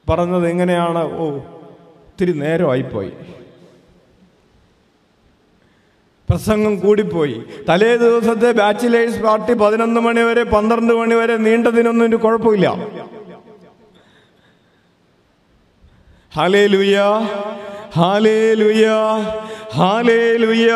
[0.09, 1.03] പറഞ്ഞത് എങ്ങനെയാണ്?
[1.19, 3.13] ഓ ഒത്തിരി നേരമായിപ്പോയി.
[6.35, 7.43] പ്രസംഗം കൂടിപ്പോയി.
[7.69, 12.67] തലേ ദിവസത്തെ ബാച്ചിലേഴ്സ് പാർട്ടി പതിനൊന്ന് മണിവരെ പന്ത്രണ്ട് മണിവരെ നീണ്ടതിനൊന്നും ഒരു കുഴപ്പമില്ല
[16.37, 16.97] ഹാലേ ലുയ
[17.97, 18.87] ഹാലേ ലുയ
[19.77, 20.71] ഹാലേ ലുയ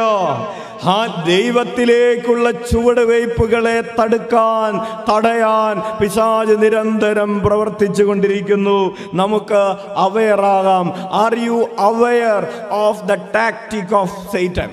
[0.90, 4.72] ആ ദൈവത്തിലേക്കുള്ള ചുവടുവയ്പ്പുകളെ തടുക്കാൻ
[5.08, 8.78] തടയാൻ പിശാജ് നിരന്തരം പ്രവർത്തിച്ചു കൊണ്ടിരിക്കുന്നു.
[9.14, 9.62] നമുക്ക്
[10.06, 10.86] അവയറാകാം
[11.24, 14.70] are you aware of the tactic of Satan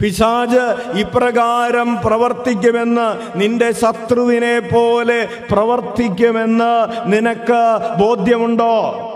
[0.00, 6.72] പിശാജ് ഇപ്രകാരം പ്രവർത്തിക്കുമെന്ന് നിന്റെ ശത്രുവിനെ പോലെ പ്രവർത്തിക്കുമെന്ന്
[7.12, 9.10] നിനക്ക് ബോധ്യമുണ്ടോ?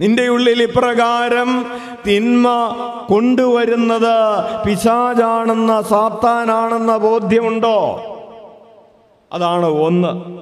[0.00, 1.66] നിന്റെ ഉള്ളിൽ ഇപ്രകാരം
[2.06, 2.48] തിന്മ
[3.08, 8.06] കൊണ്ടുവരുന്നത് പിശാജാണെന്ന സാത്താനാണെന്ന ബോധ്യമുണ്ടോ?
[9.32, 10.40] അതാണ് ഒന്ന്.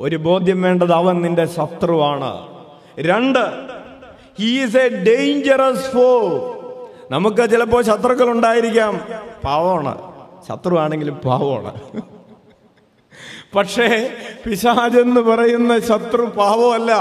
[0.00, 2.48] ഒരു ബോധ്യം വേണ്ടത് അവൻ നിന്റെ ശത്രുവാണ്.
[2.98, 3.52] രണ്ട്
[4.38, 6.30] ഹീസ് എ ഡേഞ്ചറസ് ഫോ
[7.10, 9.00] നമുക്ക് ചിലപ്പോൾ ശത്രുക്കൾ ഉണ്ടായിരിക്കാം
[9.44, 10.12] പാവമാണ്.
[10.48, 12.02] ശത്രു ആണെങ്കിലും പാവമാണ്.
[13.56, 14.10] പക്ഷേ
[14.46, 16.92] പിശാജെന്ന് പറയുന്ന ശത്രു പാവമല്ല.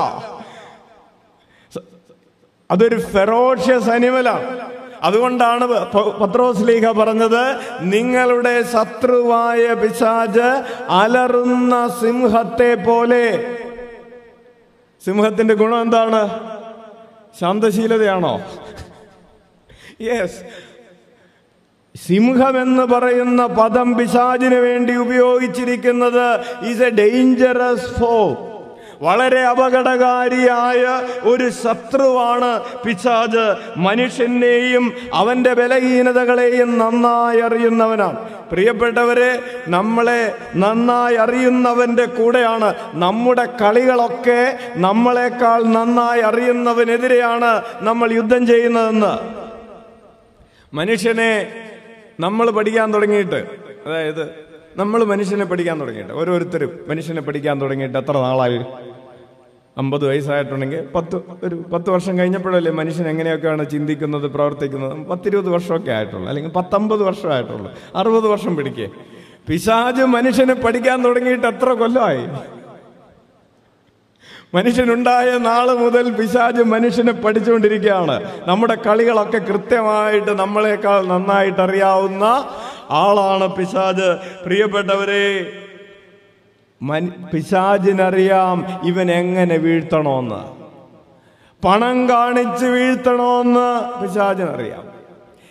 [2.71, 4.59] അതൊരു ഫെറോഷ്യസ് അനിമലാണ്.
[5.03, 5.67] അതുകൊണ്ടാണ്
[6.19, 13.55] പത്രോസ് ലീഗ പറഞ്ഞത് നിങ്ങളുടെ ശത്രുവായ പിശാജ് അലറുന്ന സിംഹത്തെ പോലെ.
[15.05, 16.39] സിംഹത്തിന്റെ ഗുണം എന്താണ്?
[17.39, 18.41] ശാന്തശീലതയാണോ?
[20.03, 20.39] യെസ്
[22.07, 26.25] സിംഹം എന്ന് പറയുന്ന പദം പിശാചിന് വേണ്ടി ഉപയോഗിച്ചിരിക്കുന്നത്
[26.69, 28.15] ഈസ് എ ഡേഞ്ചറസ് ഫോ
[29.01, 30.81] വളരെ അപകടകാരിയായ
[31.23, 32.51] ഒരു ശത്രുവാണ്
[32.83, 33.45] പിശാജ്
[33.77, 38.17] മനുഷ്യനെയും അവന്റെ ബലഹീനതകളെയും നന്നായി അറിയുന്നവനാണ്.
[38.51, 39.31] പ്രിയപ്പെട്ടവരെ
[39.67, 42.73] നമ്മളെ നന്നായി അറിയുന്നവന്റെ കൂടെയാണ്.
[42.93, 44.41] നമ്മുടെ കളികളൊക്കെ
[44.75, 49.42] നമ്മളെക്കാൾ നന്നായി അറിയുന്നവനെതിരെയാണ് നമ്മൾ യുദ്ധം ചെയ്യുന്നതെന്ന്.
[50.73, 51.31] മനുഷ്യനെ
[52.19, 53.39] നമ്മൾ പഠിക്കാൻ തുടങ്ങിയിട്ട്
[53.87, 54.23] അതായത്
[54.77, 58.59] നമ്മൾ മനുഷ്യനെ പഠിക്കാൻ തുടങ്ങിയിട്ട് ഓരോരുത്തരും മനുഷ്യനെ പഠിക്കാൻ തുടങ്ങിയിട്ട് എത്ര നാളായി?
[59.77, 65.07] അമ്പത് വയസ്സായിട്ടുണ്ടെങ്കിൽ പത്ത് ഒരു പത്ത് വർഷം കഴിഞ്ഞപ്പോഴല്ലേ മനുഷ്യൻ എങ്ങനെയൊക്കെയാണ് ചിന്തിക്കുന്നത് പ്രവർത്തിക്കുന്നത്?
[65.07, 68.87] പത്തിരുപത് വർഷമൊക്കെ ആയിട്ടുള്ളൂ അല്ലെങ്കിൽ പത്തൊമ്പത് വർഷമായിട്ടുള്ളൂ അറുപത് വർഷം പിടിക്കേ.
[69.47, 72.23] പിശാജ് മനുഷ്യനെ പഠിക്കാൻ തുടങ്ങിയിട്ട് എത്ര കൊല്ലമായി
[74.53, 78.15] മനുഷ്യനുണ്ടായ നാൾ മുതൽ പിശാജ് മനുഷ്യനെ പഠിച്ചുകൊണ്ടിരിക്കുകയാണ്.
[78.47, 82.23] നമ്മുടെ കളികളൊക്കെ കൃത്യമായിട്ട് നമ്മളെക്കാൾ നന്നായിട്ട് അറിയാവുന്ന
[82.89, 84.09] ആളാണ് പിശാജ്.
[84.45, 85.53] പ്രിയപ്പെട്ടവരെ
[87.33, 90.41] പിശാജിനറിയാം ഇവൻ എങ്ങനെ വീഴ്ത്തണോന്ന്.
[91.65, 93.67] പണം കാണിച്ച് വീഴ്ത്തണമെന്ന്
[94.01, 94.83] പിശാജിനറിയാം.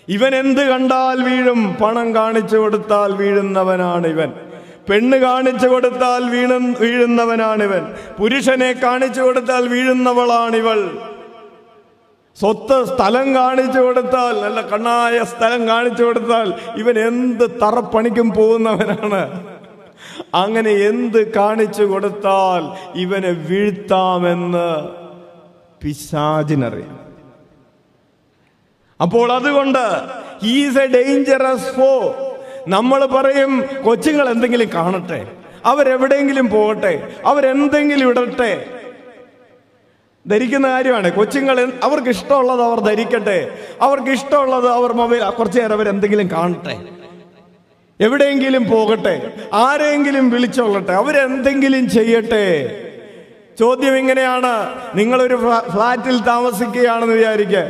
[0.09, 1.77] ഇവൻ എന്ത് കണ്ടാൽ വീഴും?
[1.83, 4.33] പണം കാണിച്ചു കൊടുത്താൽ വീഴുന്നവനാണ് ഇവൻ.
[4.88, 7.95] പെണ്ണ് കാണിച്ചു കൊടുത്താൽ വീണ വീഴുന്നവനാണിവൻ.
[8.18, 10.81] പുരുഷനെ കാണിച്ചു കൊടുത്താൽ വീഴുന്നവളാണിവൾ.
[12.40, 19.23] സ്വത്ത് സ്ഥലം കാണിച്ചു കൊടുത്താൽ നല്ല കണ്ണായ സ്ഥലം കാണിച്ചു കൊടുത്താൽ ഇവൻ എന്ത് തറപ്പണിക്കും പോകുന്നവനാണ്.
[20.35, 22.62] അങ്ങനെ എന്ത് കാണിച്ചു കൊടുത്താൽ
[22.95, 24.68] ഇവനെ വീഴ്ത്താമെന്ന്
[25.83, 26.99] പിശാചിനറിയാം.
[29.01, 29.85] അപ്പോൾ അതുകൊണ്ട്
[30.42, 31.92] ഈസ് എ ഡേഞ്ചറസ് ഫോ
[32.68, 35.27] നമ്മൾ പറയും കൊച്ചുങ്ങൾ എന്തെങ്കിലും കാണട്ടെ.
[35.66, 37.12] അവരെവിടെയെങ്കിലും പോകട്ടെ.
[37.27, 38.66] അവരെന്തെങ്കിലും ഇടട്ടെ.
[40.29, 41.12] ധരിക്കുന്ന കാര്യമാണ്.
[41.12, 43.59] കൊച്ചുങ്ങൾ അവർക്ക് ഇഷ്ടമുള്ളത് അവർ ധരിക്കട്ടെ.
[43.83, 46.79] അവർക്ക് ഇഷ്ടമുള്ളത് അവർ മൊബൈൽ കുറച്ചു നേരം അവരെന്തെങ്കിലും കാണട്ടെ.
[48.01, 49.33] എവിടെയെങ്കിലും പോകട്ടെ.
[49.53, 50.92] ആരെങ്കിലും വിളിച്ചോളട്ടെ.
[50.92, 52.79] അവരെന്തെങ്കിലും ചെയ്യട്ടെ.
[53.61, 54.75] ചോദ്യം ഇങ്ങനെയാണ്.
[54.94, 57.64] നിങ്ങളൊരു ഫ്ലാ- ഫ്ലാറ്റിൽ താമസിക്കുകയാണെന്ന് വിചാരിക്കുക.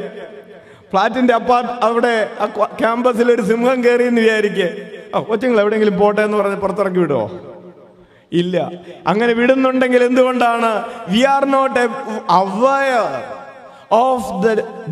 [0.93, 2.15] ഫ്ലാറ്റിന്റെ അപ്പാർട്ട് അവിടെ
[2.81, 4.69] ക്യാമ്പസിൽ ഒരു സിംഹം കയറി എന്ന് വിചാരിക്കുക
[5.15, 7.25] ഓ കൊച്ചുങ്ങൾ എവിടെയെങ്കിലും പോട്ടെ എന്ന് പറഞ്ഞ് പുറത്തിറക്കി വിടുമോ
[8.33, 8.57] ഇല്ല.
[9.07, 10.69] അങ്ങനെ വിടുന്നുണ്ടെങ്കിൽ എന്തുകൊണ്ടാണ്?
[11.11, 11.83] We are not
[12.37, 13.09] aware
[13.99, 14.47] of the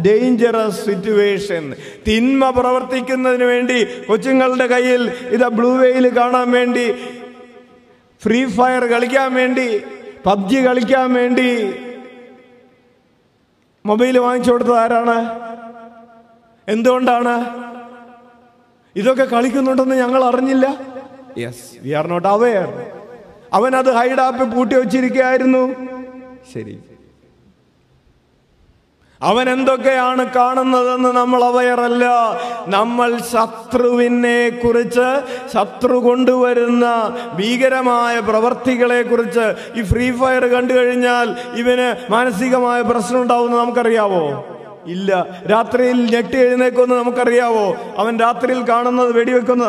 [0.07, 1.63] dangerous situation
[2.07, 6.87] തിന്മ പ്രവർത്തിക്കുന്നതിന് വേണ്ടി കൊച്ചുങ്ങളുടെ കയ്യിൽ ഇത് ബ്ലൂ വെയിൽ കാണാൻ വേണ്ടി
[8.23, 9.69] ഫ്രീ ഫയർ കളിക്കാൻ വേണ്ടി
[10.27, 11.49] പബ്ജി കളിക്കാൻ വേണ്ടി
[13.85, 15.17] മൊബൈൽ വാങ്ങിച്ചു കൊടുത്തത് ആരാണ്?
[16.71, 17.35] എന്തുകൊണ്ടാണ്?
[18.97, 20.67] ഇതൊക്കെ കളിക്കുന്നുണ്ടെന്ന് ഞങ്ങൾ അറിഞ്ഞില്ല.
[21.39, 22.71] Yes we are not aware
[23.53, 25.63] അവൻ അത് ഹൈഡ് ഹൈഡാപ്പ് പൂട്ടി വെച്ചിരിക്കുകയായിരുന്നു.
[26.53, 26.75] ശരി.
[29.21, 32.05] അവൻ എന്തൊക്കെയാണ് കാണുന്നതെന്ന് നമ്മൾ അവയറല്ല
[32.67, 35.09] നമ്മൾ ശത്രുവിനെ കുറിച്ച്
[35.55, 36.87] ശത്രു കൊണ്ടുവരുന്ന
[37.39, 44.25] ഭീകരമായ പ്രവർത്തികളെ കുറിച്ച് ഈ ഫ്രീ ഫയർ കണ്ടു കഴിഞ്ഞാൽ ഇവന് മാനസികമായ പ്രശ്നം ഉണ്ടാവുമെന്ന് നമുക്കറിയാവോ?
[44.91, 45.11] ഇല്ല.
[45.51, 47.77] രാത്രിയിൽ ഞെട്ടി എഴുന്നേക്കുമെന്ന് നമുക്കറിയാവോ?
[47.97, 49.67] അവൻ രാത്രിയിൽ കാണുന്നത് വെടിവെക്കുന്ന.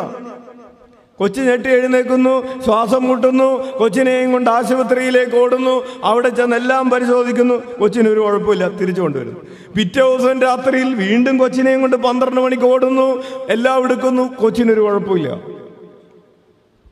[1.17, 8.67] കൊച്ചു ഞെട്ടി എഴുന്നേക്കുന്നു ശ്വാസം മുട്ടുന്നു കൊച്ചിനെയും കൊണ്ട് ആശുപത്രിയിലേക്ക് ഓടുന്നു അവിടെ ചെന്ന് എല്ലാം പരിശോധിക്കുന്നു കൊച്ചിനൊരു കുഴപ്പമില്ല
[8.67, 9.39] തിരിച്ചു കൊണ്ടുവരുന്നു
[9.77, 14.23] പിറ്റേ ദിവസം രാത്രിയിൽ വീണ്ടും കൊച്ചിനെയും കൊണ്ട് പന്ത്രണ്ട് മണിക്ക് ഓടുന്നു എല്ലാം എടുക്കുന്നു.
[14.35, 15.39] കൊച്ചിനൊരു കുഴപ്പമില്ല.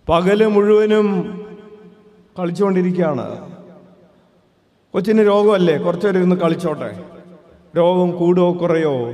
[0.10, 1.08] പകൽ മുഴുവനും
[2.40, 3.54] കളിച്ചുകൊണ്ടിരിക്കുകയാണ്.
[4.94, 5.78] കൊച്ചിന് രോഗമല്ലേ?
[5.78, 7.19] കുറച്ചേരം ഇന്ന് കളിച്ചോട്ടെ.
[7.78, 9.12] രോഗം കൂടോ കുറയോ?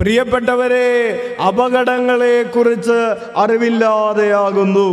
[0.00, 4.88] പ്രിയപ്പെട്ടവരെ അപകടങ്ങളെ കുറിച്ച് അറിവില്ലാതെയാകുന്നു.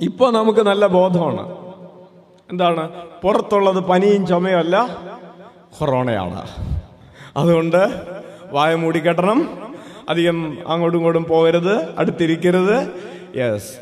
[0.00, 1.56] ഇപ്പൊ നമുക്ക് നല്ല ബോധമാണ്.
[2.50, 2.90] എന്താണ്?
[3.22, 4.98] പുറത്തുള്ളത് പനിയും ചുമയല്ല
[5.78, 6.46] കൊറോണയാണ്.
[7.36, 8.02] അതുകൊണ്ട്
[8.52, 9.68] വായ മൂടിക്കെട്ടണം
[10.08, 12.78] അധികം അങ്ങോട്ടും ഇങ്ങോട്ടും പോകരുത് അടുത്തിരിക്കരുത്.
[13.38, 13.72] Yes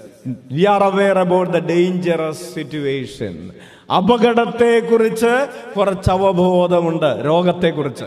[0.53, 3.51] we are aware about the dangerous situation
[3.97, 8.05] അപകടത്തെ കുറിച്ച് കുറച്ച് അവബോധമുണ്ട് രോഗത്തെ കുറിച്ച്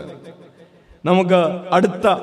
[1.04, 2.16] നമുക്ക് അടുത്ത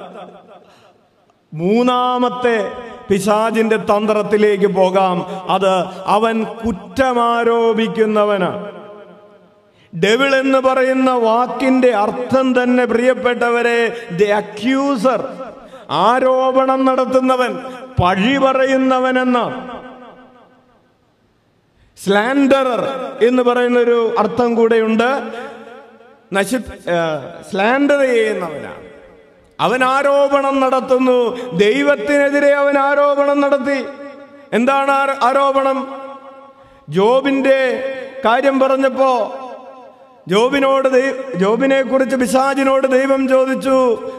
[1.54, 2.72] മൂന്നാമത്തെ
[3.10, 5.26] പിശാജിന്റെ തന്ത്രത്തിലേക്ക് പോകാം.
[5.52, 8.72] അത് അവൻ കുറ്റമാരോപിക്കുന്നവനാണ്.
[10.00, 15.28] ഡെവിൾ എന്ന് പറയുന്ന വാക്കിന്റെ അർത്ഥം തന്നെ പ്രിയപ്പെട്ടവരെ ദ അക്യൂസർ
[15.90, 17.60] ആരോപണം നടത്തുന്നവൻ
[18.04, 19.89] പഴി പറയുന്നവൻ എന്നാണ്
[22.04, 25.22] സ്ലാൻഡറർ എന്ന് പറയുന്ന ഒരു അർത്ഥം കൂടെയുണ്ട്.
[26.34, 26.58] നശി
[27.52, 28.90] സ്ലാൻഡർ ചെയ്യുന്നവനാണ്.
[29.60, 31.38] അവൻ ആരോപണം നടത്തുന്നു.
[31.52, 33.86] ദൈവത്തിനെതിരെ അവൻ ആരോപണം നടത്തി.
[34.54, 34.92] എന്താണ്
[35.24, 35.96] ആരോപണം?
[36.90, 37.84] ജോബിന്റെ
[38.26, 39.36] കാര്യം പറഞ്ഞപ്പോ
[40.28, 44.10] ജോബിനോട് ജോബിനെ കുറിച്ച് പിശാചിനോട് ദൈവം ചോദിച്ചു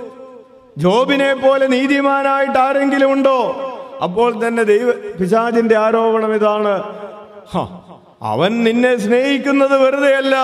[0.79, 3.66] ജോബിനെ പോലെ നീതിമാനായിട്ട് ആരെങ്കിലും ഉണ്ടോ?
[4.03, 4.90] അപ്പോൾ തന്നെ ദൈവ
[5.21, 6.83] പിശാചിന്റെ ആരോപണം ഇതാണ്.
[6.83, 7.10] "ഹ,
[8.23, 10.37] അവൻ നിന്നെ സ്നേഹിക്കുന്നത് വെറുതെയല്ല.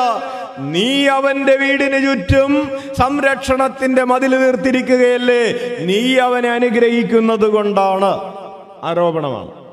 [0.58, 5.42] നീ അവന്റെ വീടിന് ചുറ്റും സംരക്ഷണത്തിന്റെ മതിൽ തീർത്തിരിക്കുകയല്ലേ
[5.86, 8.12] നീ അവനെ അനുഗ്രഹിക്കുന്നത് കൊണ്ടാണ്.
[8.84, 9.66] ആരോപണമാണ്.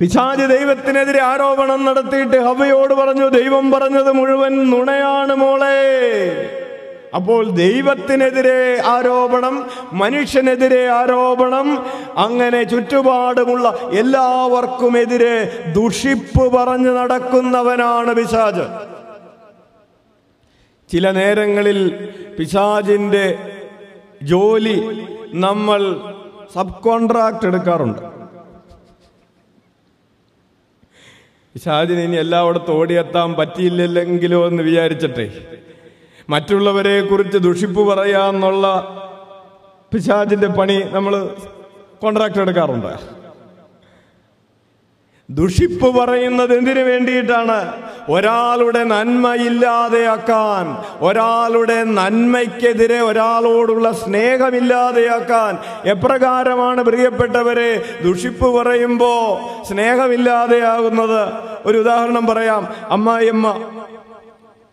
[0.00, 5.78] പിശാജ് ദൈവത്തിനെതിരെ ആരോപണം നടത്തിയിട്ട് ഹവയോട് പറഞ്ഞു ദൈവം പറഞ്ഞത് മുഴുവൻ നുണയാണ് മോളെ.
[7.16, 8.60] അപ്പോൾ ദൈവത്തിനെതിരെ
[8.94, 9.54] ആരോപണം
[9.92, 11.68] മനുഷ്യനെതിരെ ആരോപണം
[12.16, 15.36] അങ്ങനെ ചുറ്റുപാടുമുള്ള എല്ലാവർക്കുമെതിരെ
[15.76, 18.66] ദുഷിപ്പ് പറഞ്ഞു നടക്കുന്നവനാണ് പിശാജ്.
[20.92, 21.78] ചില നേരങ്ങളിൽ
[22.38, 23.26] പിശാജിന്റെ
[24.22, 24.76] ജോലി
[25.46, 25.80] നമ്മൾ
[26.54, 28.02] സബ് കോൺട്രാക്ട് എടുക്കാറുണ്ട്.
[31.54, 35.26] പിശാജിന് ഇനി എല്ലായിടത്തും ഓടിയെത്താൻ പറ്റിയില്ലെങ്കിലോ എന്ന് വിചാരിച്ചിട്ടെ.
[36.30, 38.66] മറ്റുള്ളവരെ കുറിച്ച് ദുഷിപ്പ് പറയാന്നുള്ള
[39.92, 41.30] പിശാചിന്റെ പണി നമ്മൾ
[42.02, 42.92] കോൺട്രാക്ട് എടുക്കാറുണ്ട്.
[45.30, 47.72] ദുഷിപ്പ് പറയുന്നത് എന്തിനു വേണ്ടിയിട്ടാണ്?
[48.10, 61.32] ഒരാളുടെ നന്മ ഇല്ലാതെയാക്കാൻ ഒരാളുടെ നന്മയ്ക്കെതിരെ ഒരാളോടുള്ള സ്നേഹമില്ലാതെയാക്കാൻ എപ്രകാരമാണ് പ്രിയപ്പെട്ടവരെ ദുഷിപ്പ് പറയുമ്പോൾ സ്നേഹമില്ലാതെയാകുന്നത്?
[61.66, 62.68] ഒരു ഉദാഹരണം പറയാം.
[62.90, 63.70] അമ്മായിയമ്മ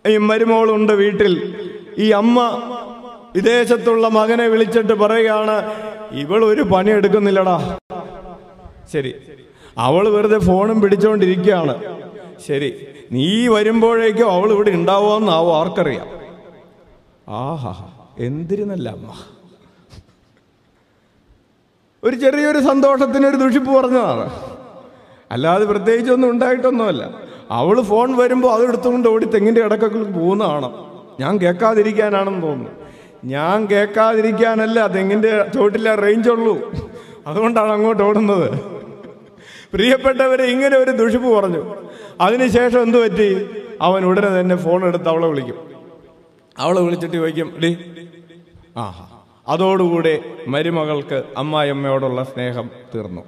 [0.07, 1.55] ഈ മരുമോളുണ്ട് വീട്ടിൽ.
[1.97, 2.39] ഈ അമ്മ
[3.35, 5.73] വിദേശത്തുള്ള മകനെ വിളിച്ചിട്ട് പറയുകയാണ്
[6.11, 7.77] ഇവൾ ഒരു പണി എടുക്കുന്നില്ലടാ.
[8.93, 9.15] ശരി.
[9.77, 11.99] അവൾ വെറുതെ ഫോണും പിടിച്ചോണ്ടിരിക്കുകയാണ്.
[12.47, 12.87] ശരി.
[13.11, 16.07] നീ വരുമ്പോഴേക്കും അവൾ ഇവിടെ ഉണ്ടാവുമെന്നാവും ആർക്കറിയാം.
[17.29, 19.13] ആഹാ എന്തിരുന്നല്ല അമ്മ.
[22.03, 24.29] ഒരു ചെറിയൊരു സന്തോഷത്തിന് ഒരു ദുഷിപ്പ് പറഞ്ഞതാണ്.
[25.31, 27.30] അല്ലാതെ പ്രത്യേകിച്ചൊന്നും ഉണ്ടായിട്ടൊന്നുമല്ല.
[27.51, 30.85] അവൾ ഫോൺ വരുമ്പോൾ അതെടുത്തുകൊണ്ട് ഓടി തെങ്ങിന്റെ ഇടക്കൊക്കെ പോകുന്നതാണ്.
[31.19, 32.69] ഞാൻ കേൾക്കാതിരിക്കാനാണെന്ന് തോന്നുന്നു.
[33.25, 36.71] ഞാൻ കേൾക്കാതിരിക്കാനല്ല തെങ്ങിന്റെ ചോട്ടിലെ റേഞ്ചുള്ളൂ
[37.27, 38.59] അതുകൊണ്ടാണ് അങ്ങോട്ട് ഓടുന്നത്.
[39.73, 41.75] പ്രിയപ്പെട്ടവരെ ഇങ്ങനെ ഒരു ദുഷിപ്പ് പറഞ്ഞു.
[42.21, 43.49] അതിനുശേഷം എന്തു പറ്റി?
[43.81, 45.55] അവൻ ഉടനെ തന്നെ ഫോൺ എടുത്ത് അവളെ വിളിക്കും.
[46.57, 47.77] അവളെ വിളിച്ചിട്ട് ചോദിക്കും ഡി
[48.77, 49.07] ആ
[49.47, 53.21] അതോടുകൂടെ മരുമകൾക്ക് അമ്മായിയമ്മയോടുള്ള സ്നേഹം തീർന്നു.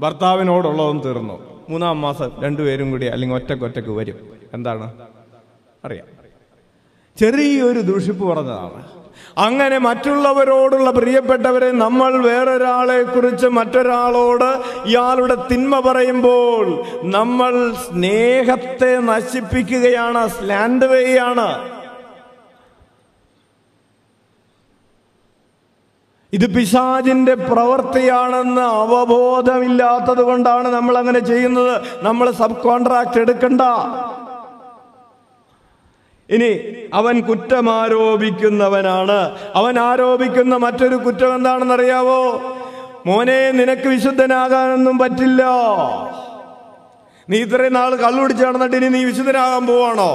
[0.00, 1.51] ഭർത്താവിനോടുള്ളതും തീർന്നു.
[1.72, 4.14] മൂന്നാം മാസം രണ്ടുപേരും കൂടി അല്ലെങ്കിൽ ഒറ്റക്കൊറ്റക്ക് വരും.
[4.54, 4.92] എന്താണ്?
[5.84, 6.06] അറിയാം.
[7.20, 9.02] ചെറിയൊരു ദൂഷിപ്പ് പറഞ്ഞതാണ്.
[9.38, 21.81] അങ്ങനെ മറ്റുള്ളവരോടുള്ള പ്രിയപ്പെട്ടവരെ നമ്മൾ വേറൊരാളെ കുറിച്ച് മറ്റൊരാളോട് ഇയാളുടെ തിന്മ പറയുമ്പോൾ നമ്മൾ സ്നേഹത്തെ നശിപ്പിക്കുകയാണ് സ്ലാൻഡ് വേയാണ്
[26.32, 31.74] ഇത് പിശാജിന്റെ പ്രവൃത്തിയാണെന്ന് അവബോധമില്ലാത്തത് കൊണ്ടാണ് നമ്മൾ അങ്ങനെ ചെയ്യുന്നത്.
[32.02, 33.62] നമ്മൾ സബ് കോൺട്രാക്ട് എടുക്കണ്ട.
[36.30, 36.50] ഇനി
[36.94, 39.18] അവൻ കുറ്റം ആരോപിക്കുന്നവനാണ്
[39.60, 42.20] അവൻ ആരോപിക്കുന്ന മറ്റൊരു കുറ്റം എന്താണെന്നറിയാവോ?
[43.06, 45.42] മോനെ നിനക്ക് വിശുദ്ധനാകാനൊന്നും പറ്റില്ല.
[47.30, 50.12] നീ ഇത്രയും നാൾ കള്ളുപിടിച്ച് നടന്നിട്ട് ഇനി നീ വിശുദ്ധനാകാൻ പോവാണോ?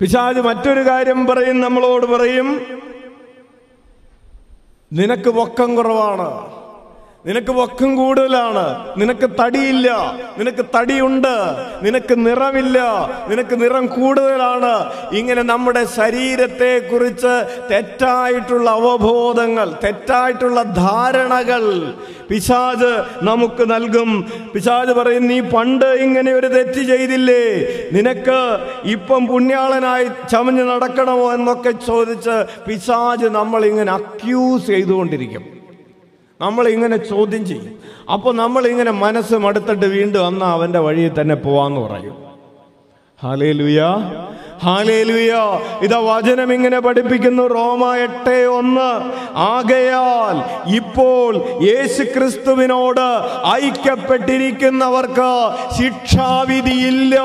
[0.00, 2.48] പിശാജ് മറ്റൊരു കാര്യം പറയും നമ്മളോട് പറയും
[4.92, 6.28] നിനക്ക് പൊക്കം കുറവാണ്.
[7.26, 8.94] നിനക്ക് പൊക്കം കൂടുതലാണ്.
[8.96, 10.16] നിനക്ക് തടിയില്ല.
[10.38, 11.34] നിനക്ക് തടിയുണ്ട്.
[11.82, 12.78] നിനക്ക് നിറമില്ല.
[13.28, 14.90] നിനക്ക് നിറം കൂടുതലാണ്.
[15.12, 21.94] ഇങ്ങനെ നമ്മുടെ ശരീരത്തെ കുറിച്ച് തെറ്റായിട്ടുള്ള അവബോധങ്ങൾ തെറ്റായിട്ടുള്ള ധാരണകൾ
[22.30, 24.32] പിശാജ് നമുക്ക് നൽകും.
[24.54, 27.66] പിശാജ് പറയും നീ പണ്ട് ഇങ്ങനെ ഒരു തെറ്റ് ചെയ്തില്ലേ?
[27.92, 31.34] നിനക്ക് ഇപ്പം പുണ്യാളനായി ചമഞ്ഞ് നടക്കണമോ?
[31.34, 35.57] എന്നൊക്കെ ചോദിച്ച് പിശാജ് നമ്മളിങ്ങനെ അക്യൂസ് ചെയ്തുകൊണ്ടിരിക്കും.
[36.40, 37.78] നമ്മൾ ഇങ്ങനെ ചോദ്യം ചെയ്യും.
[38.12, 42.16] അപ്പോൾ നമ്മൾ ഇങ്ങനെ മനസ്സ് മടുത്തിട്ട് വീണ്ടും അന്ന് അവന്റെ വഴിയിൽ തന്നെ പോവാന്ന് പറയും.
[43.22, 44.12] ഹാലേ ലുയാ
[44.64, 47.46] ഹാലേ ലുയാ ഇതാ വചനം ഇങ്ങനെ പഠിപ്പിക്കുന്നു.
[47.46, 49.12] റോമ എട്ട് ഒന്ന്.
[49.36, 57.20] ആകയാൽ ഇപ്പോൾ യേശു ക്രിസ്തുവിനോട് ഐക്യപ്പെട്ടിരിക്കുന്നവർക്ക് ശിക്ഷാവിധിയില്ല.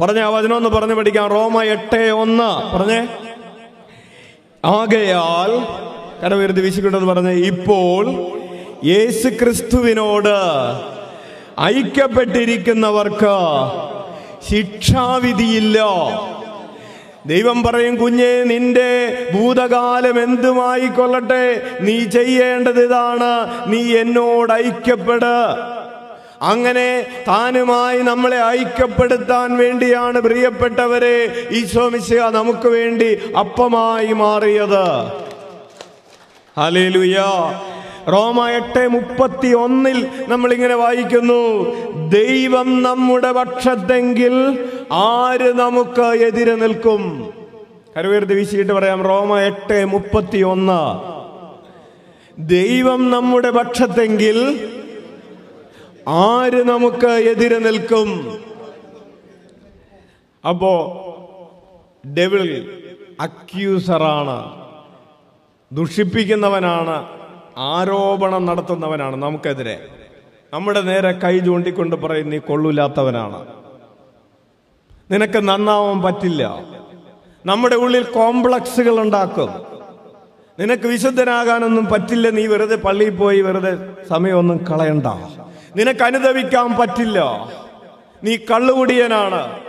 [0.00, 1.28] പറഞ്ഞ വചനം ഒന്ന് പറഞ്ഞു പഠിക്കാം.
[1.28, 2.76] റോമ എട്ട് ഒന്ന്.
[2.76, 3.08] പറഞ്ഞേ.
[4.64, 5.66] ആകയാൽ
[6.24, 8.06] കടവുയർത്തി വീശിക്കൊണ്ടെന്ന് പറഞ്ഞ ഇപ്പോൾ
[8.84, 10.34] യേശു ക്രിസ്തുവിനോട്
[11.60, 13.34] ഐക്യപ്പെട്ടിരിക്കുന്നവർക്ക്
[14.50, 15.78] ശിക്ഷാവിധിയില്ല.
[17.26, 18.90] ദൈവം പറയും കുഞ്ഞെ നിന്റെ
[19.34, 21.62] ഭൂതകാലം എന്തുമായി കൊള്ളട്ടെ?
[21.80, 23.64] നീ ചെയ്യേണ്ടത് ഇതാണ്.
[23.66, 25.34] നീ എന്നോട് ഐക്യപ്പെട്.
[26.42, 35.22] അങ്ങനെ താനുമായി നമ്മളെ ഐക്യപ്പെടുത്താൻ വേണ്ടിയാണ് പ്രിയപ്പെട്ടവരെ ഈശോമിശ നമുക്ക് വേണ്ടി അപ്പമായി മാറിയത്.
[38.08, 41.66] റോമ എട്ട് മുപ്പത്തി ഒന്നിൽ നമ്മളിങ്ങനെ വായിക്കുന്നു.
[42.08, 44.34] ദൈവം നമ്മുടെ പക്ഷത്തെങ്കിൽ
[44.92, 47.32] ആര് നമുക്ക് എതിരെ നിൽക്കും?
[47.96, 49.02] കരുവേർത്ത് വീശിയിട്ട് പറയാം.
[49.02, 50.82] റോമ എട്ട് മുപ്പത്തി ഒന്ന്
[52.38, 54.70] ദൈവം നമ്മുടെ പക്ഷത്തെങ്കിൽ
[56.08, 58.38] ആര് നമുക്ക് എതിരെ നിൽക്കും?
[60.48, 60.74] അപ്പോ
[62.14, 62.66] ഡെവിൾ
[63.20, 64.61] അക്യൂസറാണ്
[65.72, 67.08] ദുഷിപ്പിക്കുന്നവനാണ്
[67.58, 69.88] ആരോപണം നടത്തുന്നവനാണ് നമുക്കെതിരെ.
[70.54, 73.46] നമ്മുടെ നേരെ കൈ ചൂണ്ടിക്കൊണ്ട് പറയും നീ കൊള്ളൂലാത്തവനാണ്.
[75.10, 76.60] നിനക്ക് നന്നാവാൻ പറ്റില്ല.
[77.46, 79.50] നമ്മുടെ ഉള്ളിൽ കോംപ്ലക്സുകൾ ഉണ്ടാക്കും.
[80.60, 82.30] നിനക്ക് വിശുദ്ധനാകാനൊന്നും പറ്റില്ല.
[82.30, 85.06] നീ വെറുതെ പള്ളിയിൽ പോയി വെറുതെ സമയമൊന്നും കളയണ്ട.
[85.76, 87.48] നിനക്ക് അനുദവിക്കാൻ പറ്റില്ല.
[88.24, 89.61] നീ കള്ളുകുടിയനാണ്.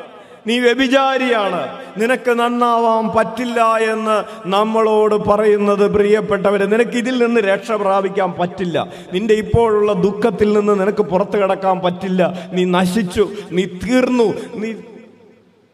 [0.48, 1.68] നീ വ്യഭിചാരിയാണ്.
[1.98, 8.88] നിനക്ക് നന്നാവാൻ പറ്റില്ല എന്ന് നമ്മളോട് പറയുന്നത് പ്രിയപ്പെട്ടവരെ നിനക്ക് ഇതിൽ നിന്ന് രക്ഷ പ്രാപിക്കാൻ പറ്റില്ല.
[9.14, 12.50] നിന്റെ ഇപ്പോഴുള്ള ദുഃഖത്തിൽ നിന്ന് നിനക്ക് പുറത്തു കിടക്കാൻ പറ്റില്ല.
[12.54, 14.74] നീ നശിച്ചു നീ തീർന്നു നീ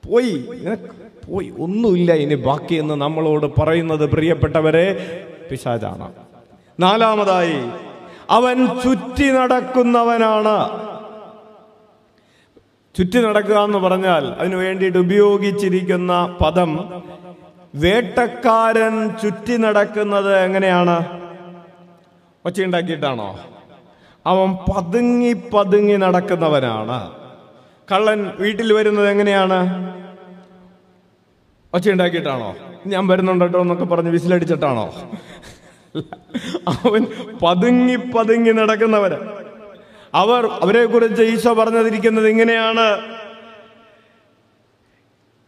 [0.10, 0.46] പോയി.
[0.64, 1.54] നിനക്ക് പോയി.
[1.60, 4.88] ഒന്നുമില്ല ഇനി ബാക്കിയെന്ന് നമ്മളോട് പറയുന്നത് പ്രിയപ്പെട്ടവരെ
[5.52, 6.12] പിശാചാണ്.
[6.80, 7.70] നാലാമതായി
[8.30, 10.88] അവൻ ചുറ്റി നടക്കുന്നവനാണ്.
[12.95, 16.71] ചുറ്റി നടക്കുക എന്ന് പറഞ്ഞാൽ അതിനു വേണ്ടിയിട്ട് ഉപയോഗിച്ചിരിക്കുന്ന പദം
[17.75, 21.19] വേട്ടക്കാരൻ ചുറ്റി നടക്കുന്നത് എങ്ങനെയാണ്?
[22.45, 23.39] ഒച്ചയുണ്ടാക്കിയിട്ടാണോ?
[24.25, 27.12] അവൻ പതുങ്ങി പതുങ്ങി നടക്കുന്നവനാണ്.
[27.91, 29.60] കള്ളൻ വീട്ടിൽ വരുന്നത് എങ്ങനെയാണ്?
[31.73, 32.56] ഒച്ചയുണ്ടാക്കിയിട്ടാണോ?
[32.88, 34.93] ഞാൻ വരുന്നുണ്ട് എന്നൊക്കെ പറഞ്ഞ് വിസിലടിച്ചിട്ടാണോ?
[36.67, 37.06] അവൻ
[37.43, 39.49] പതുങ്ങി പതുങ്ങി നടക്കുന്നവര്
[40.15, 43.00] അവർ അവരെക്കുറിച്ച് ഈശോ പറഞ്ഞതിരിക്കുന്നത് ഇങ്ങനെയാണ്.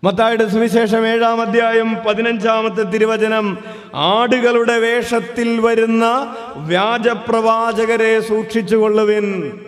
[0.03, 3.57] മത്തായുടെ സുവിശേഷം ഏഴാം അധ്യായം പതിനഞ്ചാമത്തെ തിരുവചനം
[3.93, 9.59] ആടുകളുടെ വേഷത്തിൽ വരുന്ന വ്യാജപ്രവാചകരെ സൂക്ഷിച്ചുകൊള്ളുവിൻ.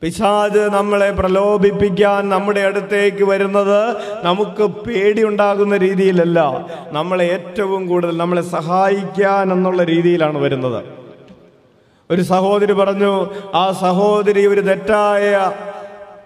[0.00, 6.66] പിശാജ് നമ്മളെ പ്രലോഭിപ്പിക്കാൻ നമ്മുടെ അടുത്തേക്ക് വരുന്നത് നമുക്ക് പേടിയുണ്ടാകുന്ന രീതിയിലല്ല.
[6.92, 11.03] നമ്മളെ ഏറ്റവും കൂടുതൽ നമ്മളെ സഹായിക്കാൻ എന്നുള്ള രീതിയിലാണ് വരുന്നത്.
[12.14, 15.52] ഒരു സഹോദരി പറഞ്ഞു ആ സഹോദരി ഒരു തെറ്റായ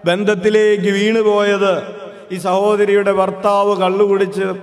[0.05, 1.83] ബന്ധത്തിലേക്ക് വീണുപോയത്.
[2.31, 4.53] ഈ സഹോദരിയുടെ ഭർത്താവ് കള്ളു കുടിച്ച്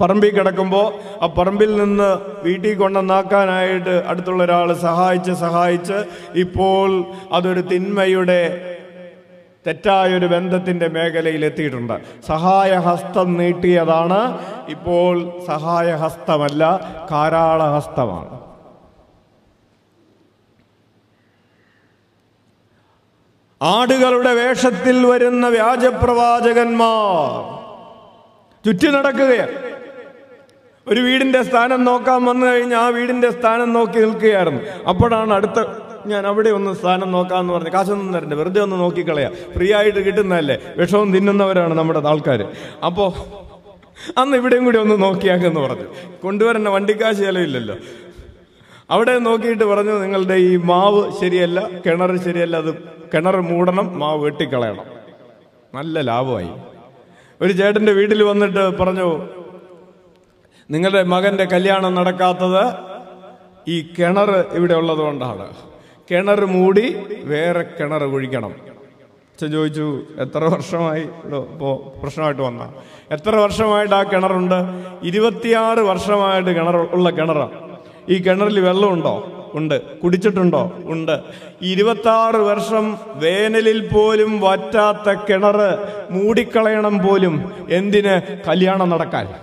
[0.00, 8.40] പറമ്പിൽ കിടക്കുമ്പോൾ ആ പറമ്പിൽ നിന്ന് വീട്ടിൽ കൊണ്ടുവന്നാക്കാനായിട്ട് അടുത്തുള്ള ഒരാൾ സഹായിച്ച് സഹായിച്ച് ഇപ്പോൾ അതൊരു തിന്മയുടെ
[9.66, 12.00] തെറ്റായൊരു ബന്ധത്തിന്റെ മേഖലയിൽ എത്തിയിട്ടുണ്ട്.
[12.26, 14.38] സഹായഹസ്തം നീട്ടിയതാണ്.
[14.68, 18.39] ഇപ്പോൾ സഹായഹസ്തമല്ല കാരാളഹസ്തമാണ്.
[23.60, 27.32] ആടുകളുടെ വേഷത്തിൽ വരുന്ന വ്യാജപ്രവാചകന്മാർ.
[28.64, 29.56] ചുറ്റി നടക്കുകയാണ്
[30.86, 34.60] ഒരു വീടിന്റെ സ്ഥാനം നോക്കാൻ വന്നു കഴിഞ്ഞാൽ ആ വീടിന്റെ സ്ഥാനം നോക്കി നിൽക്കുകയായിരുന്നു.
[34.88, 35.58] അപ്പോഴാണ് അടുത്ത
[36.06, 39.30] ഞാൻ അവിടെ ഒന്ന് സ്ഥാനം നോക്കാന്ന് പറഞ്ഞു കാശൊന്നും തരണ്ട വെറുതെ ഒന്ന് നോക്കിക്കളയാ.
[39.54, 40.56] ഫ്രീ ആയിട്ട് കിട്ടുന്നതല്ലേ?
[40.76, 42.42] വിഷവും തിന്നുന്നവരാണ് നമ്മുടെ ആൾക്കാർ
[42.86, 43.06] അപ്പോ
[44.18, 45.86] അന്ന് ഇവിടെയും കൂടി ഒന്ന് നോക്കിയാക്കെന്ന് പറഞ്ഞു.
[46.22, 47.76] കൊണ്ടുവരേണ്ട വണ്ടിക്കാശ് ചിലവില്ലല്ലോ
[48.90, 54.86] അവിടെ നോക്കിയിട്ട് പറഞ്ഞു നിങ്ങളുടെ ഈ മാവ് ശരിയല്ല കിണർ ശരിയല്ല അത് കിണർ മൂടണം മാവ് വെട്ടിക്കളയണം.
[55.74, 56.52] നല്ല ലാഭമായി.
[57.42, 59.08] ഒരു ചേട്ടന്റെ വീട്ടിൽ വന്നിട്ട് പറഞ്ഞു
[60.70, 62.64] നിങ്ങളുടെ മകന്റെ കല്യാണം നടക്കാത്തത്
[63.68, 65.46] ഈ കിണർ ഇവിടെ ഉള്ളത് കൊണ്ടാണ്
[66.10, 66.86] കിണർ മൂടി
[67.32, 68.52] വേറെ കിണർ കുഴിക്കണം.
[69.32, 69.86] അച്ഛൻ ചോദിച്ചു
[70.24, 72.62] എത്ര വർഷമായി ഇപ്പോ ഇപ്പോൾ പ്രശ്നമായിട്ട് വന്ന?
[73.16, 74.58] എത്ര വർഷമായിട്ട് ആ കിണറുണ്ട്?
[75.02, 77.56] ഇരുപത്തിയാറ് വർഷമായിട്ട് കിണർ ഉള്ള കിണറാണ്
[78.12, 79.14] ഈ കിണറിൽ വെള്ളമുണ്ടോ?
[79.54, 79.98] ഉണ്ട്.
[80.00, 80.72] കുടിച്ചിട്ടുണ്ടോ?
[80.84, 81.20] ഉണ്ട്.
[81.62, 85.78] ഇരുപത്താറ് വർഷം വേനലിൽ പോലും വറ്റാത്ത കിണറ്
[86.10, 87.66] മൂടിക്കളയണം പോലും.
[87.70, 88.46] എന്തിന്?
[88.48, 89.34] കല്യാണം നടക്കാൻ.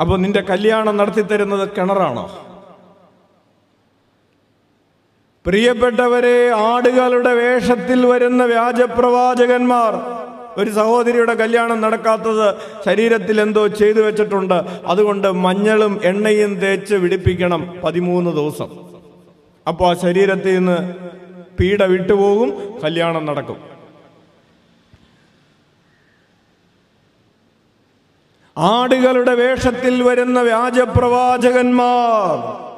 [0.00, 2.46] അപ്പൊ നിന്റെ കല്യാണം നടത്തി തരുന്നത് കിണറാണോ?
[5.46, 10.19] പ്രിയപ്പെട്ടവരെ ആടുകളുടെ വേഷത്തിൽ വരുന്ന വ്യാജപ്രവാചകന്മാർ
[10.58, 12.54] ഒരു സഹോദരിയുടെ കല്യാണം നടക്കാത്തത്
[12.86, 14.62] ശരീരത്തിൽ എന്തോ ചെയ്തു വെച്ചിട്ടുണ്ട്.
[14.86, 18.68] അതുകൊണ്ട് മഞ്ഞളും എണ്ണയും തേച്ച് വിടിപ്പിക്കണം പതിമൂന്ന് ദിവസം.
[19.68, 20.94] അപ്പോൾ ആ ശരീരത്തിൽ നിന്ന്
[21.60, 23.56] പീഡ വിട്ടുപോകും കല്യാണം നടക്കും.
[28.58, 32.69] ആടുകളുടെ വേഷത്തിൽ വരുന്ന വ്യാജപ്രവാചകന്മാർ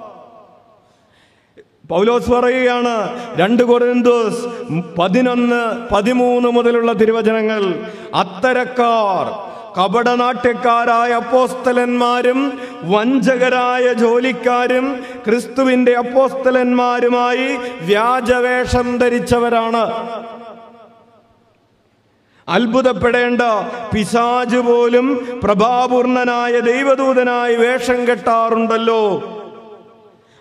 [1.92, 2.96] പൗലോസ് പറയുകയാണ്
[3.38, 4.42] രണ്ട് കൊറിന്തോസ്
[4.98, 5.62] പതിനൊന്ന്
[5.94, 7.62] പതിമൂന്ന് മുതലുള്ള തിരുവചനങ്ങൾ.
[8.14, 9.24] അത്തരക്കാർ
[9.78, 12.40] കപടനാട്യക്കാരായ അപ്പോസ്തലന്മാരും
[12.82, 14.86] വഞ്ചകരായ ജോലിക്കാരും
[15.26, 17.46] ക്രിസ്തുവിന്റെ അപ്പോസ്തലന്മാരുമായി
[17.82, 19.84] വ്യാജവേഷം ധരിച്ചവരാണ്.
[22.48, 23.42] അത്ഭുതപ്പെടേണ്ട
[23.94, 25.06] പിശാജ് പോലും
[25.42, 29.02] പ്രഭാപൂർണനായ ദൈവദൂതനായി വേഷം കെട്ടാറുണ്ടല്ലോ.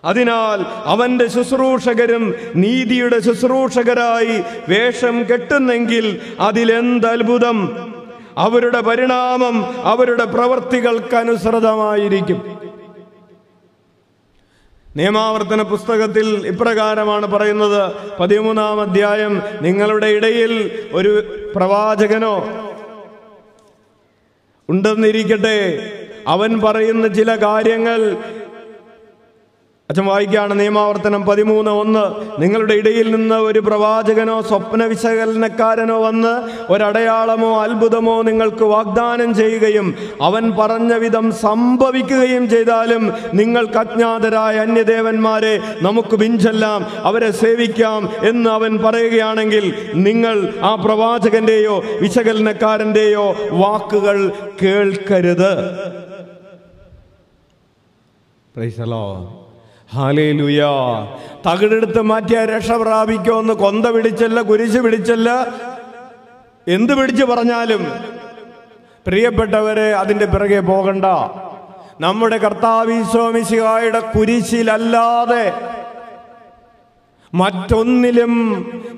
[0.06, 7.91] അതിനാൽ അവന്റെ ശുശ്രൂഷകരും നീതിയുടെ ശുശ്രൂഷകരായി വേഷം കെട്ടുന്നെങ്കിൽ അതിലെന്ത് അത്ഭുതം?
[8.38, 12.62] അവരുടെ പരിണാമം അവരുടെ പ്രവർത്തികൾക്കനുസൃതമായിരിക്കും
[14.95, 17.91] നിയമാവർത്തന പുസ്തകത്തിൽ ഇപ്രകാരമാണ് പറയുന്നത്.
[18.20, 22.49] പതിമൂന്നാം അധ്യായം നിങ്ങളുടെ ഇടയിൽ ഒരു പ്രവാചകനോ
[24.70, 25.91] ഉണ്ടെന്നിരിക്കട്ടെ.
[26.28, 28.18] അവൻ പറയുന്ന ചില കാര്യങ്ങൾ
[29.92, 32.04] അച്ഛൻ വായിക്കുകയാണ് നിയമാവർത്തനം പതിമൂന്ന് ഒന്ന്.
[32.42, 36.34] നിങ്ങളുടെ ഇടയിൽ നിന്ന് ഒരു പ്രവാചകനോ സ്വപ്ന വിശകലനക്കാരനോ വന്ന്
[36.72, 46.86] ഒരടയാളമോ അത്ഭുതമോ നിങ്ങൾക്ക് വാഗ്ദാനം ചെയ്യുകയും അവൻ പറഞ്ഞ വിധം സംഭവിക്കുകയും ചെയ്താലും നിങ്ങൾക്ക് അജ്ഞാതരായ അന്യദേവന്മാരെ നമുക്ക് പിഞ്ചെല്ലാം
[47.04, 54.32] അവരെ സേവിക്കാം എന്ന് അവൻ പറയുകയാണെങ്കിൽ നിങ്ങൾ ആ പ്രവാചകന്റെയോ വിശകലനക്കാരന്റെയോ വാക്കുകൾ
[54.64, 55.54] കേൾക്കരുത്.
[58.56, 59.06] പ്രൈസലോ
[59.94, 60.62] ഹാലേലുയ.
[61.48, 65.30] തകിടെടുത്ത് മാറ്റിയ രക്ഷ പ്രാപിക്കുമെന്ന് കൊന്ത പിടിച്ചല്ല കുരിശ് പിടിച്ചല്ല.
[66.68, 67.88] എന്ത് പിടിച്ചു പറഞ്ഞാലും
[69.08, 71.06] പ്രിയപ്പെട്ടവരെ അതിന്റെ പിറകെ പോകണ്ട.
[72.02, 75.54] നമ്മുടെ കർത്താവിശ്വമിശിഹായുടെ കുരിശിലല്ലാതെ
[77.34, 78.34] മറ്റൊന്നിലും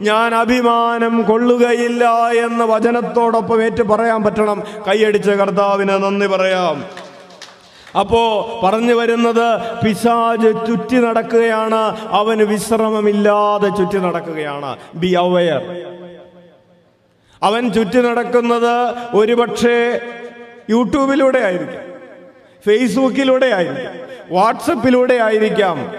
[0.01, 2.03] ഞാൻ അഭിമാനം കൊള്ളുകയില്ല
[2.45, 4.63] എന്ന് വചനത്തോടൊപ്പം ഏറ്റു പറയാൻ പറ്റണം.
[4.87, 7.02] കൈയടിച്ച കർത്താവിനെ നന്ദി പറയാം.
[7.99, 12.07] അപ്പോ പറഞ്ഞു വരുന്നത് പിശാജ് ചുറ്റി നടക്കുകയാണ്.
[12.07, 14.77] അവന് വിശ്രമമില്ലാതെ ചുറ്റി നടക്കുകയാണ്.
[14.95, 15.85] ബി അവയർ
[17.43, 20.01] അവൻ ചുറ്റി നടക്കുന്നത് ഒരുപക്ഷെ
[20.69, 21.83] യൂട്യൂബിലൂടെ ആയിരിക്കാം.
[22.65, 23.93] ഫേസ്ബുക്കിലൂടെ ആയിരിക്കാം.
[24.31, 25.91] വാട്സപ്പിലൂടെ ആയിരിക്കാം.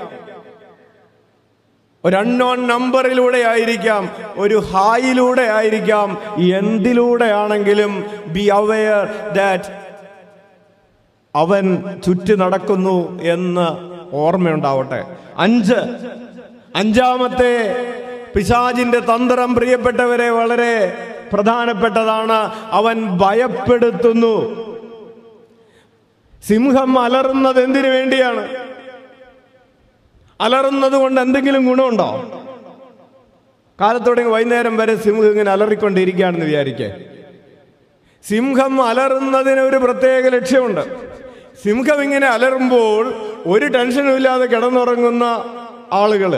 [2.05, 4.09] ഒരു അൺനോൺ നമ്പറിലൂടെ ആയിരിക്കാം.
[4.37, 6.19] ഒരു ഹായിലൂടെ ആയിരിക്കാം.
[6.39, 9.84] എന്തിലൂടെ ആണെങ്കിലും ബി അവെയർ ദാറ്റ്
[11.35, 13.67] അവൻ ചുറ്റി നടക്കുന്നു എന്ന്
[14.15, 15.17] ഓർമ്മയുണ്ടാവട്ടെ.
[15.37, 15.75] അഞ്ച്.
[16.77, 17.77] അഞ്ചാമത്തെ
[18.37, 20.95] പിശാജിന്റെ തന്ത്രം പ്രിയപ്പെട്ടവരെ വളരെ
[21.33, 22.51] പ്രധാനപ്പെട്ടതാണ്.
[22.71, 24.65] അവൻ ഭയപ്പെടുത്തുന്നു.
[26.47, 28.49] സിംഹം അലറുന്നത് എന്തിനു വേണ്ടിയാണ്?
[30.41, 32.41] അലറുന്നത് കൊണ്ട് എന്തെങ്കിലും ഗുണമുണ്ടോ?
[33.81, 36.95] കാലത്തോടെ വൈകുന്നേരം വരെ സിംഹം ഇങ്ങനെ അലറിക്കൊണ്ടിരിക്കുകയാണെന്ന് വിചാരിക്കേ.
[38.29, 41.14] സിംഹം അലറുന്നതിന് ഒരു പ്രത്യേക ലക്ഷ്യമുണ്ട്.
[41.63, 43.05] സിംഹം ഇങ്ങനെ അലറുമ്പോൾ
[43.47, 45.25] ഒരു ടെൻഷനും ഇല്ലാതെ കിടന്നുറങ്ങുന്ന
[45.93, 46.33] ആളുകൾ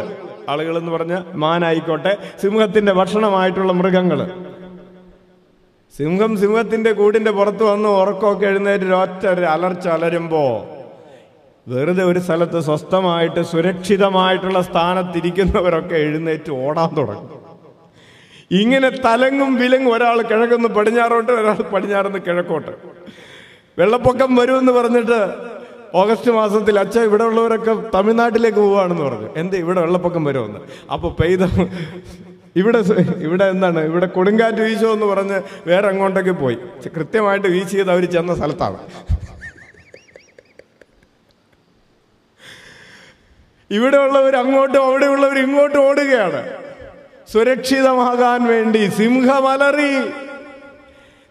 [0.49, 4.21] ആളുകൾ എന്ന് പറഞ്ഞ മാനായിക്കോട്ടെ സിംഹത്തിന്റെ ഭക്ഷണമായിട്ടുള്ള മൃഗങ്ങൾ
[5.95, 10.43] സിംഹം സിംഹത്തിന്റെ കൂടിന്റെ പുറത്ത് വന്ന് ഉറക്കമൊക്കെ എഴുന്നേറ്റ് ഒറ്റ അലർച്ച അലരുമ്പോ
[11.67, 17.31] വെറുതെ ഒരു സ്ഥലത്ത് സ്വസ്ഥമായിട്ട് സുരക്ഷിതമായിട്ടുള്ള സ്ഥാനത്തിരിക്കുന്നവരൊക്കെ എഴുന്നേറ്റ് ഓടാൻ തുടങ്ങും.
[18.51, 22.73] ഇങ്ങനെ തലങ്ങും വിലങ്ങും ഒരാൾ കിഴക്കുന്ന് പടിഞ്ഞാറോട്ട് ഒരാൾ പടിഞ്ഞാറുന്ന് കിഴക്കോട്ട്.
[23.79, 25.19] വെള്ളപ്പൊക്കം വരുമെന്ന് പറഞ്ഞിട്ട്
[25.95, 29.29] ഓഗസ്റ്റ് മാസത്തിൽ അച്ഛൻ ഇവിടെ ഉള്ളവരൊക്കെ തമിഴ്നാട്ടിലേക്ക് പോവാണെന്ന് പറഞ്ഞു.
[29.37, 30.61] എന്ത് ഇവിടെ വെള്ളപ്പൊക്കം വരുമെന്ന്.
[30.93, 31.43] അപ്പോൾ പെയ്ത
[32.61, 32.79] ഇവിടെ
[33.27, 36.57] ഇവിടെ എന്താണ് ഇവിടെ കൊടുങ്കാറ്റ് വീശോ എന്ന് പറഞ്ഞ് വേറെ അങ്ങോട്ടേക്ക് പോയി.
[36.97, 38.79] കൃത്യമായിട്ട് വീശിയത് അവർ ചെന്ന സ്ഥലത്താണ്.
[43.71, 46.43] ഇവിടെ ഉള്ളവർ അങ്ങോട്ടും അവിടെ ഉള്ളവർ ഇങ്ങോട്ടും ഓടുകയാണ്.
[47.33, 49.93] സുരക്ഷിതമാകാൻ വേണ്ടി സിംഹമലറി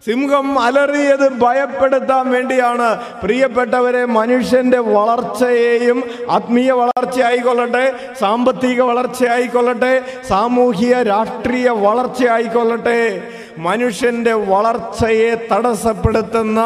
[0.06, 2.88] സിംഹം അലറിയത് ഭയപ്പെടുത്താൻ വേണ്ടിയാണ്.
[3.22, 5.98] പ്രിയപ്പെട്ടവരെ മനുഷ്യന്റെ വളർച്ചയെയും
[6.30, 7.84] ആത്മീയ വളർച്ച ആയിക്കൊള്ളട്ടെ
[8.20, 9.92] സാമ്പത്തിക വളർച്ച ആയിക്കൊള്ളട്ടെ
[10.28, 13.00] സാമൂഹിക രാഷ്ട്രീയ വളർച്ച ആയിക്കൊള്ളട്ടെ
[13.58, 16.60] മനുഷ്യന്റെ വളർച്ചയെ തടസ്സപ്പെടുത്തുന്ന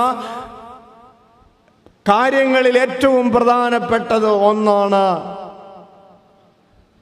[2.09, 5.05] കാര്യങ്ങളിൽ ഏറ്റവും പ്രധാനപ്പെട്ടത് ഒന്നാണ്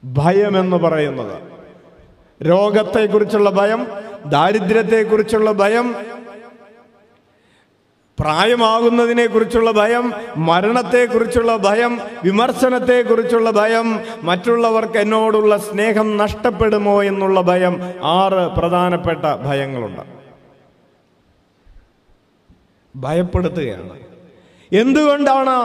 [0.03, 1.37] ഭയമെന്ന് പറയുന്നത്.
[2.41, 3.87] രോഗത്തെക്കുറിച്ചുള്ള ഭയം
[4.25, 5.95] ദാരിദ്ര്യത്തെക്കുറിച്ചുള്ള ഭയം
[8.19, 19.35] പ്രായമാകുന്നതിനെ കുറിച്ചുള്ള ഭയം മരണത്തെക്കുറിച്ചുള്ള ഭയം വിമർശനത്തെക്കുറിച്ചുള്ള ഭയം മറ്റുള്ളവർക്ക് എന്നോടുള്ള സ്നേഹം നഷ്ടപ്പെടുമോ എന്നുള്ള ഭയം ആറ് പ്രധാനപ്പെട്ട
[19.45, 20.01] ഭയങ്ങളുണ്ട്.
[22.95, 23.99] ഭയപ്പെടുത്തുകയാണ്.
[24.71, 25.57] എന്തുകൊണ്ടാണ്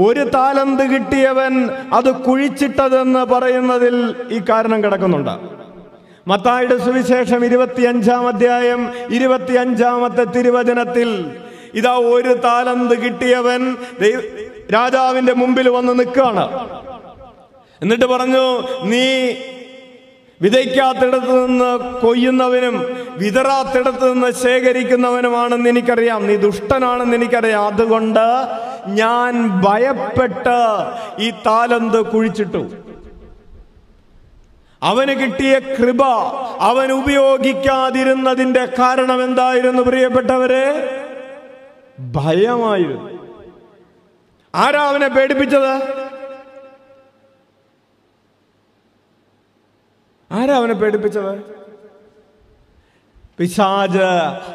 [0.00, 5.57] ഒരു താലന്ത് കിട്ടിയവൻ അത് കുഴിച്ചിട്ടതെന്ന് പറയുന്നതിൽ ഈ കാരണം കിടക്കുന്നുണ്ട്?
[6.28, 11.10] മത്തായുടെ സുവിശേഷം ഇരുപത്തിയഞ്ചാം അധ്യായം ഇരുപത്തിയഞ്ചാമത്തെ തിരുവചനത്തിൽ
[11.74, 13.76] ഇതാ ഒരു താലന്ത് കിട്ടിയവൻ
[14.72, 16.44] രാജാവിന്റെ മുമ്പിൽ വന്ന് നിൽക്കുകയാണ്.
[17.82, 18.44] എന്നിട്ട് പറഞ്ഞു
[18.84, 19.06] നീ
[20.42, 21.70] വിതയ്ക്കാത്തിടത്ത് നിന്ന്
[22.00, 22.76] കൊയ്യുന്നവനും
[23.18, 26.26] വിതറാത്തിടത്ത് നിന്ന് ശേഖരിക്കുന്നവനുമാണെന്ന് എനിക്കറിയാം.
[26.26, 27.64] നീ ദുഷ്ടനാണെന്ന് എനിക്കറിയാം.
[27.66, 28.26] അതുകൊണ്ട്
[28.86, 29.32] ഞാൻ
[29.64, 30.60] ഭയപ്പെട്ട്
[31.18, 32.62] ഈ താലന്ത് കുഴിച്ചിട്ടു.
[34.82, 36.04] അവന് കിട്ടിയ കൃപ
[36.60, 40.66] അവൻ ഉപയോഗിക്കാതിരുന്നതിന്റെ കാരണം എന്തായിരുന്നു പ്രിയപ്പെട്ടവരെ?
[42.12, 43.18] ഭയമായിരുന്നു.
[44.54, 45.72] ആരാ അവനെ പേടിപ്പിച്ചത്?
[50.32, 51.58] ആരാ അവനെ പേടിപ്പിച്ചത്?
[53.38, 54.08] പിശാജ്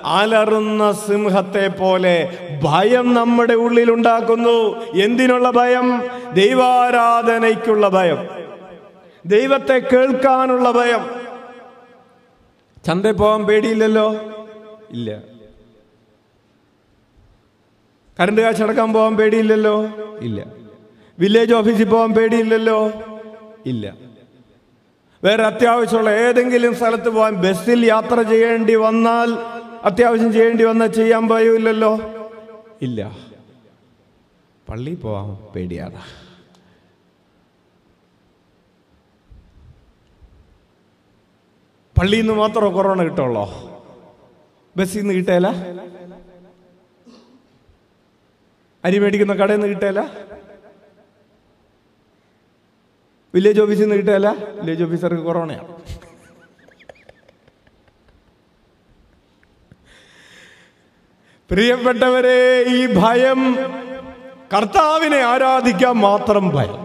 [0.06, 6.04] അലറുന്ന സിംഹത്തെ പോലെ ഭയം നമ്മുടെ ഉള്ളിൽ ഉണ്ടാക്കുന്നു എന്തിനുള്ള ഭയം?
[6.34, 8.43] ദൈവാരാധനയ്ക്കുള്ള ഭയം.
[9.26, 11.24] ദൈവത്തെ കേൾക്കാനുള്ള ഭയം.
[12.86, 14.12] ചന്തയിൽ പോകാൻ പേടിയില്ലല്ലോ?
[14.90, 15.24] ഇല്ല.
[18.20, 19.86] കറണ്ട് കാശ് അടക്കാൻ പോകാൻ പേടിയില്ലല്ലോ?
[20.22, 20.46] ഇല്ല.
[21.20, 22.92] വില്ലേജ് ഓഫീസിൽ പോകാൻ പേടിയില്ലല്ലോ?
[23.66, 23.98] ഇല്ല.
[25.24, 29.34] വേറെ അത്യാവശ്യമുള്ള ഏതെങ്കിലും സ്ഥലത്ത് പോകാൻ ബസ്സിൽ യാത്ര ചെയ്യേണ്ടി വന്നാൽ
[29.84, 32.00] അത്യാവശ്യം ചെയ്യേണ്ടി വന്നാൽ ചെയ്യാൻ പോയില്ലല്ലോ
[32.82, 33.18] ഇല്ല.
[34.70, 36.23] പള്ളി പോവാൻ പേടിയാണ്
[42.04, 43.44] പള്ളിയിൽ നിന്ന് മാത്രമോ കൊറോണ കിട്ടുള്ളോ?
[44.78, 45.48] ബസ്സിൽ നിന്ന് കിട്ടേല?
[48.84, 50.00] അരി മേടിക്കുന്ന കടയിൽ നിന്ന് കിട്ടേല?
[53.34, 54.30] വില്ലേജ് ഓഫീസിൽ നിന്ന് കിട്ടേല?
[54.58, 55.70] വില്ലേജ് ഓഫീസർക്ക് കൊറോണയാണ്
[61.50, 62.40] പ്രിയപ്പെട്ടവരെ
[62.76, 63.42] ഈ ഭയം
[64.54, 66.83] കർത്താവിനെ ആരാധിക്കാൻ മാത്രം ഭയം.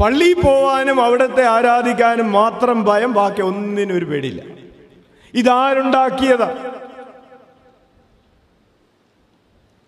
[0.00, 4.42] പള്ളിയിൽ പോവാനും അവിടത്തെ ആരാധിക്കാനും മാത്രം ഭയം ബാക്കി ഒന്നിനും ഒരു പേടിയില്ല.
[5.34, 6.44] ഇതാരുണ്ടാക്കിയതാ?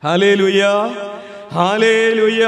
[0.05, 0.65] ഹാലേ ഹാലേലുയ്യ
[1.53, 2.45] ഹാലേലുയ്യ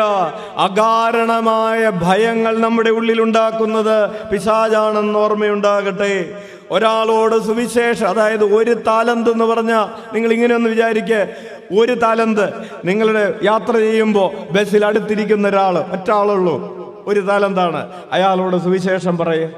[0.57, 6.43] അകാരണമായ ഭയങ്ങൾ നമ്മുടെ ഉള്ളിൽ ഉണ്ടാക്കുന്നത് പിശാചാണെന്ന് ഓർമ്മയുണ്ടാകട്ടെ.
[6.71, 11.27] ഒരാളോട് സുവിശേഷം അതായത് ഒരു താലന്ത് എന്ന് പറഞ്ഞാൽ നിങ്ങൾ ഇങ്ങനെ ഒന്ന് വിചാരിക്കുക
[11.79, 12.53] ഒരു താലന്ത്
[12.85, 17.93] നിങ്ങളുടെ യാത്ര ചെയ്യുമ്പോൾ ബസ്സിൽ അടുത്തിരിക്കുന്ന ഒരാൾ ഒറ്റാളുള്ളൂ ഒരു താലന്താണ്?
[18.13, 19.51] അയാളോട് സുവിശേഷം പറയേ.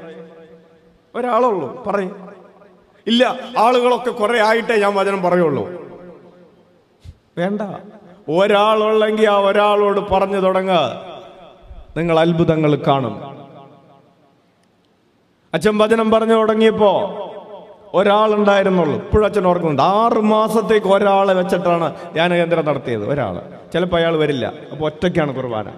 [1.15, 2.27] ഒരാളുള്ളൂ പറയും.
[3.07, 5.69] ഇല്ല ആളുകളൊക്കെ കുറെ ആയിട്ടേ ഞാൻ വചനം പറയുള്ളൂ.
[7.37, 7.61] വേണ്ട.
[8.29, 11.01] ഒരാളുള്ളെങ്കിൽ ആ ഒരാളോട് പറഞ്ഞു തുടങ്ങുക
[11.97, 13.37] നിങ്ങൾ അത്ഭുതങ്ങൾ കാണും.
[15.53, 17.23] അച്ഛൻ വചനം പറഞ്ഞു തുടങ്ങിയപ്പോ
[17.93, 18.95] ഒരാളുണ്ടായിരുന്നുള്ളൂ.
[18.95, 19.81] ഇപ്പോഴും അച്ഛൻ ഓർക്കുന്നുണ്ട്.
[19.81, 23.41] ആറ് മാസത്തേക്ക് ഒരാളെ വെച്ചിട്ടാണ് ധ്യാന കേന്ദ്രം നടത്തിയത് ഒരാൾ
[23.73, 24.53] ചിലപ്പോൾ അയാൾ വരില്ല.
[24.71, 25.71] അപ്പോൾ ഒറ്റയ്ക്കാണ് കുർബാന.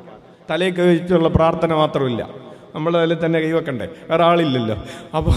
[0.50, 2.28] തലയിൽ കഴിച്ചുള്ള പ്രാർത്ഥന മാത്രമില്ല.
[2.76, 4.76] നമ്മൾ അതിൽ തന്നെ കൈവെക്കണ്ടേ വേറെ ആളില്ലല്ലോ.
[5.18, 5.32] അപ്പോൾ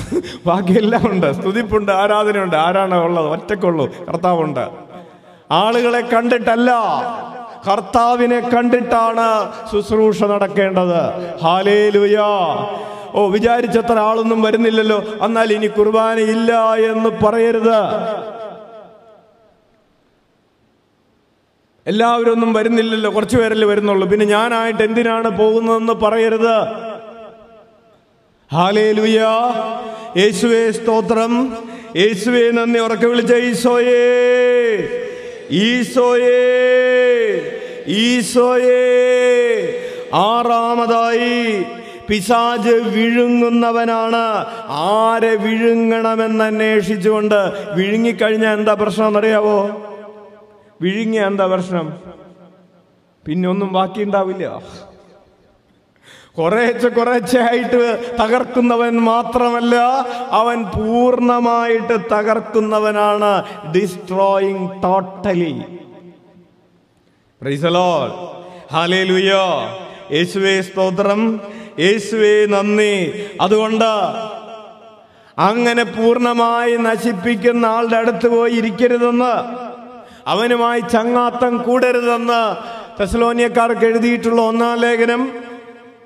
[0.46, 1.32] ബാക്കിയെല്ലാം ഉണ്ട്.
[1.32, 2.56] സ്തുതിപ്പുണ്ട് ആരാധനയുണ്ട്.
[2.56, 3.26] ആരാണ് ഉള്ളത്?
[3.26, 3.88] ഒറ്റക്കുള്ളൂ.
[4.08, 4.68] കർത്താവുണ്ട്.
[5.50, 6.70] ആളുകളെ കണ്ടിട്ടല്ല.
[7.70, 11.00] കർത്താവിനെ കണ്ടിട്ടാണ് ശുശ്രൂഷ നടക്കേണ്ടത്.
[11.42, 12.28] ഹാലേലുയാ
[13.14, 15.02] ഓ വിചാരിച്ചത്ര ആളൊന്നും വരുന്നില്ലല്ലോ.
[15.22, 17.82] എന്നാൽ ഇനി കുർബാന ഇല്ല എന്ന് പറയരുത്.
[21.86, 24.08] എല്ലാവരും ഒന്നും വരുന്നില്ലല്ലോ കുറച്ചു പേരല്ലേ വരുന്നുള്ളൂ.
[24.08, 26.60] പിന്നെ ഞാനായിട്ട് എന്തിനാണ് പോകുന്നതെന്ന് പറയരുത്.
[28.52, 29.26] ഹാലേലുയ
[30.16, 31.56] യേശുവേ സ്തോത്രം.
[31.96, 32.80] യേശുവേ നന്ദി.
[32.80, 34.04] ഉറക്കെ വിളിച്ച ഈശോയേ.
[35.50, 36.40] ഈശോയേ.
[37.86, 38.78] ഈശോയേ.
[40.14, 41.64] ആറാമതായി
[42.08, 44.46] പിശാജ് വിഴുങ്ങുന്നവനാണ്.
[44.68, 49.88] ആരെ വിഴുങ്ങണമെന്ന് അന്വേഷിച്ചുകൊണ്ട് വിഴുങ്ങിക്കഴിഞ്ഞാൽ എന്താ പ്രശ്നം എന്നറിയാവോ
[50.82, 51.86] വിഴുങ്ങിയ എന്താ പ്രശ്നം?
[53.26, 54.62] പിന്നെ ഒന്നും ബാക്കി ഉണ്ടാവില്ല
[56.38, 57.80] കുറേശ്ശെ കുറേശ്ശെ ആയിട്ട്
[58.20, 59.76] തകർക്കുന്നവൻ മാത്രമല്ല
[60.40, 63.32] അവൻ പൂർണമായിട്ട് തകർക്കുന്നവനാണ്.
[63.74, 65.54] ഡിസ്ട്രോയിങ് ടോട്ടലി
[68.72, 69.32] ഹാലേലുയ
[70.12, 71.40] യേശുവേ സ്തോത്രം.
[71.78, 72.94] യേശുവേ നന്ദി.
[73.40, 73.90] അതുകൊണ്ട്
[75.38, 79.34] അങ്ങനെ പൂർണമായി നശിപ്പിക്കുന്ന ആളുടെ അടുത്ത് പോയി ഇരിക്കരുതെന്ന്
[80.26, 82.56] അവനുമായി ചങ്ങാത്തം കൂടരുതെന്ന്
[83.00, 85.32] തെസലോനിയക്കാർക്ക് എഴുതിയിട്ടുള്ള ഒന്നാം ലേഖനം.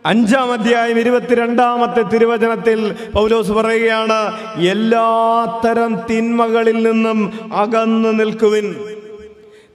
[0.06, 4.32] അഞ്ചാം അധ്യായം ഇരുപത്തിരണ്ടാമത്തെ തിരുവചനത്തിൽ പൗലോസ് പറയുകയാണ്
[4.68, 8.74] എല്ലാത്തരം തിന്മകളിൽ നിന്നും അകന്നു നിൽക്കുവിൻ.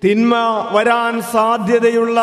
[0.03, 0.35] തിന്മ
[0.71, 2.19] വരാൻ സാധ്യതയുള്ള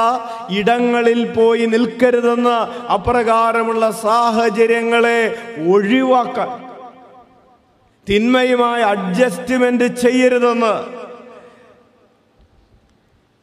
[0.50, 5.36] ഇടങ്ങളിൽ പോയി നിൽക്കരുതെന്ന് അപ്രകാരമുള്ള സാഹചര്യങ്ങളെ
[5.72, 6.48] ഒഴിവാക്കാൻ
[8.08, 10.97] തിന്മയുമായി അഡ്ജസ്റ്റ്മെന്റ് ചെയ്യരുതെന്ന്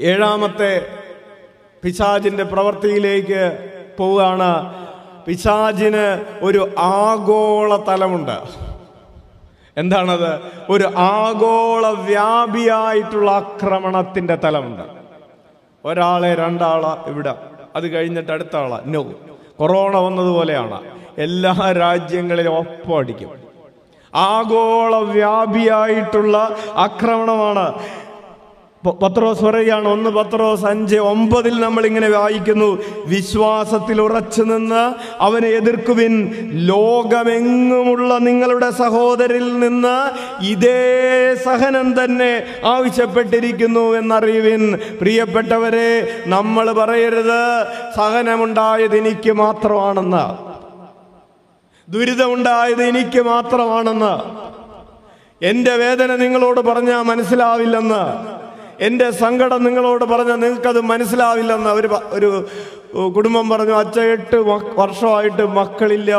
[0.02, 0.88] ഏഴാമത്തെ
[1.84, 4.74] പിശാജിന്റെ പ്രവൃത്തിയിലേക്ക് പോവുകയാണ്.
[5.26, 8.39] പിശാജിന് ഒരു ആഗോള തലമുണ്ട്.
[9.78, 10.41] എന്താണത്?
[10.70, 14.84] ഒരു ആഗോള വ്യാപിയായിട്ടുള്ള ആക്രമണത്തിന്റെ തലമുണ്ട്.
[15.86, 17.36] ഒരാളെ രണ്ടാളെ ഇവിടെ.
[17.76, 19.14] അത് കഴിഞ്ഞിട്ട് അടുത്ത ആളാ നോ.
[19.60, 20.82] കൊറോണ വന്നതുപോലെയാണ്.
[21.18, 23.30] എല്ലാ രാജ്യങ്ങളിലും ഒപ്പടിക്കും
[24.16, 27.80] ആഗോള വ്യാപിയായിട്ടുള്ള ആക്രമണമാണ്.
[28.89, 32.81] പത്രോസ് പറയുകയാണ് ഒന്ന് പത്രോസ് അഞ്ച് ഒമ്പതിൽ നമ്മൾ ഇങ്ങനെ വായിക്കുന്നു.
[33.05, 36.31] വിശ്വാസത്തിൽ ഉറച്ചു നിന്ന് അവനെ എതിർക്കുവിൻ.
[36.51, 40.09] ലോകമെങ്ങുമുള്ള നിങ്ങളുടെ സഹോദരിൽ നിന്ന്
[40.45, 44.79] ഇതേ സഹനം തന്നെ ആവശ്യപ്പെട്ടിരിക്കുന്നു എന്നറിയുവിൻ.
[45.01, 47.65] പ്രിയപ്പെട്ടവരെ നമ്മൾ പറയരുത്.
[47.97, 50.55] സഹനമുണ്ടായത് എനിക്ക് മാത്രമാണെന്ന്.
[51.91, 54.45] ദുരിതമുണ്ടായത് എനിക്ക് മാത്രമാണെന്ന്.
[55.45, 58.36] എന്റെ വേദന നിങ്ങളോട് പറഞ്ഞാൽ മനസ്സിലാവില്ലെന്ന്.
[58.82, 62.47] എന്റെ സങ്കടം നിങ്ങളോട് പറഞ്ഞാൽ നിങ്ങൾക്കത് മനസ്സിലാവില്ലെന്ന് അവർ ഒരു
[63.15, 64.36] കുടുംബം പറഞ്ഞു അച്ഛ എട്ട്
[64.78, 66.11] വർഷമായിട്ട് മക്കളില്ല.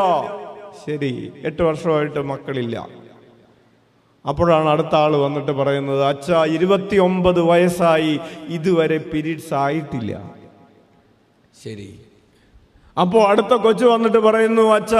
[0.86, 2.88] ശരി എട്ട് വർഷമായിട്ട് മക്കളില്ല.
[4.28, 10.30] അപ്പോഴാണ് അടുത്ത ആൾ വന്നിട്ട് പറയുന്നത് അച്ഛ ഇരുപത്തി ഒമ്പത് വയസ്സായി ഇതുവരെ പിരീഡ്സ് ആയിട്ടില്ല.
[11.64, 12.00] ശരി.
[12.98, 14.94] അപ്പോൾ അടുത്ത കൊച്ചു വന്നിട്ട് പറയുന്നു അച്ഛ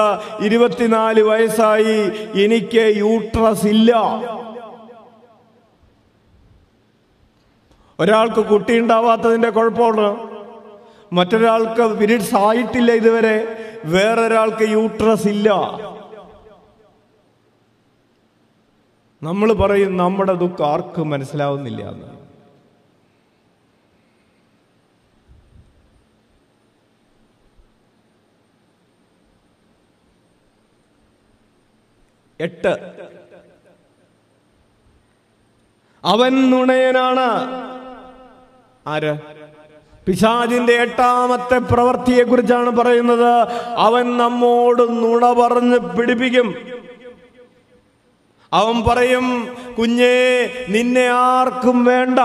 [0.45, 1.97] ഇരുപത്തിനാല് വയസ്സായി
[2.45, 3.93] എനിക്ക് യൂട്രസ് ഇല്ല.
[8.01, 10.37] ഒരാൾക്ക് കുട്ടി ഉണ്ടാവാത്തതിന്റെ കുഴപ്പമാണ്.
[11.13, 13.57] മറ്റൊരാൾക്ക് പിരീഡ്സ് ആയിട്ടില്ല ഇതുവരെ.
[13.85, 15.51] വേറൊരാൾക്ക് യൂട്രസ് ഇല്ല.
[19.23, 22.17] നമ്മൾ പറയും നമ്മുടെ ദുഃഖം ആർക്കും മനസ്സിലാവുന്നില്ല എന്ന്.
[32.41, 32.93] എട്ട്.
[36.05, 37.76] അവൻ നുണയനാണ്.
[38.87, 39.19] ആര്?
[40.07, 43.49] പിശാജിന്റെ എട്ടാമത്തെ പ്രവൃത്തിയെ കുറിച്ചാണ് പറയുന്നത്.
[43.77, 46.55] അവൻ നമ്മോട് നുണ പറഞ്ഞ് പിടിപ്പിക്കും.
[48.53, 52.19] അവൻ പറയും കുഞ്ഞേ നിന്നെ ആർക്കും വേണ്ട.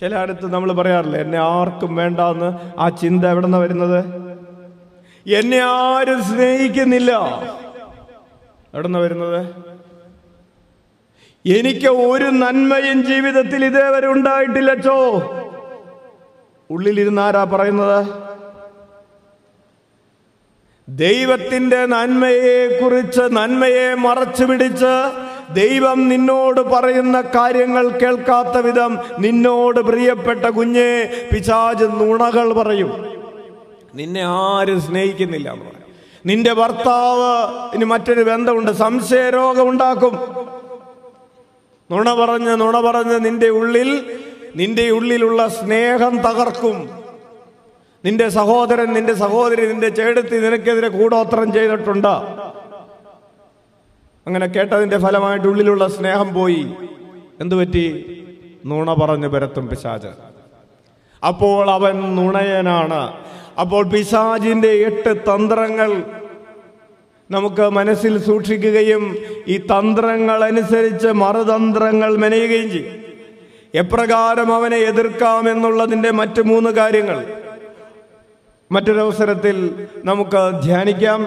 [0.00, 4.04] ചില അടുത്ത് നമ്മൾ പറയാറില്ല എന്നെ ആർക്കും വേണ്ട എന്ന് ആ ചിന്ത എവിടെ നിന്ന് വരുന്നത്?
[5.34, 7.12] എന്നെ ആരും സ്നേഹിക്കുന്നില്ല.
[8.74, 9.73] എവിടെ നിന്ന് വരുന്നത്?
[11.46, 14.98] എനിക്ക് ഒരു നന്മയും ജീവിതത്തിൽ ഇതേവരെ ഉണ്ടായിട്ടില്ലച്ചോ.
[16.70, 18.06] ഉള്ളിലിരുന്ന് ആരാ പറയുന്നത്?
[20.88, 24.94] ദൈവത്തിന്റെ നന്മയെ കുറിച്ച് നന്മയെ മറച്ചു പിടിച്ച്
[25.52, 32.90] ദൈവം നിന്നോട് പറയുന്ന കാര്യങ്ങൾ കേൾക്കാത്ത വിധം നിന്നോട് പ്രിയപ്പെട്ട കുഞ്ഞെ പിശാജ് നുണകൾ പറയും.
[33.94, 35.64] നിന്നെ ആരും സ്നേഹിക്കുന്നില്ല എന്ന്
[36.26, 40.44] നിന്റെ ഭർത്താവ് ഇനി മറ്റൊരു ബന്ധമുണ്ട് സംശയരോഗം ഉണ്ടാക്കും
[41.90, 44.20] നുണ പറഞ്ഞ് നുണ പറഞ്ഞ് നിന്റെ ഉള്ളിൽ
[44.56, 46.90] നിന്റെ ഉള്ളിലുള്ള സ്നേഹം തകർക്കും.
[48.04, 52.14] നിന്റെ സഹോദരൻ നിന്റെ സഹോദരി നിന്റെ ചേടത്തി നിനക്കെതിരെ കൂടോത്രം ചെയ്തിട്ടുണ്ട്.
[54.26, 56.74] അങ്ങനെ കേട്ടതിന്റെ ഫലമായിട്ട് ഉള്ളിലുള്ള സ്നേഹം പോയി.
[57.40, 57.86] എന്തു പറ്റി?
[58.66, 60.12] നുണ പറഞ്ഞു പരത്തും പിശാജ്.
[61.26, 63.14] അപ്പോൾ അവൻ നുണയനാണ്.
[63.60, 66.02] അപ്പോൾ പിശാജിന്റെ എട്ട് തന്ത്രങ്ങൾ
[67.34, 69.02] നമുക്ക് മനസ്സിൽ സൂക്ഷിക്കുകയും
[69.48, 72.92] ഈ തന്ത്രങ്ങൾ അനുസരിച്ച് മറുതന്ത്രങ്ങൾ മെനയുകയും ചെയ്യും.
[73.74, 77.18] എപ്രകാരം അവനെ എതിർക്കാം എന്നുള്ളതിന്റെ മറ്റ് മൂന്ന് കാര്യങ്ങൾ.
[78.72, 79.56] മറ്റൊരവസരത്തിൽ
[80.04, 81.20] നമുക്ക് ധ്യാനിക്കാം.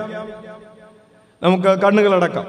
[1.44, 2.46] നമുക്ക് കണ്ണുകളടക്കാം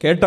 [0.00, 0.24] കേട്ട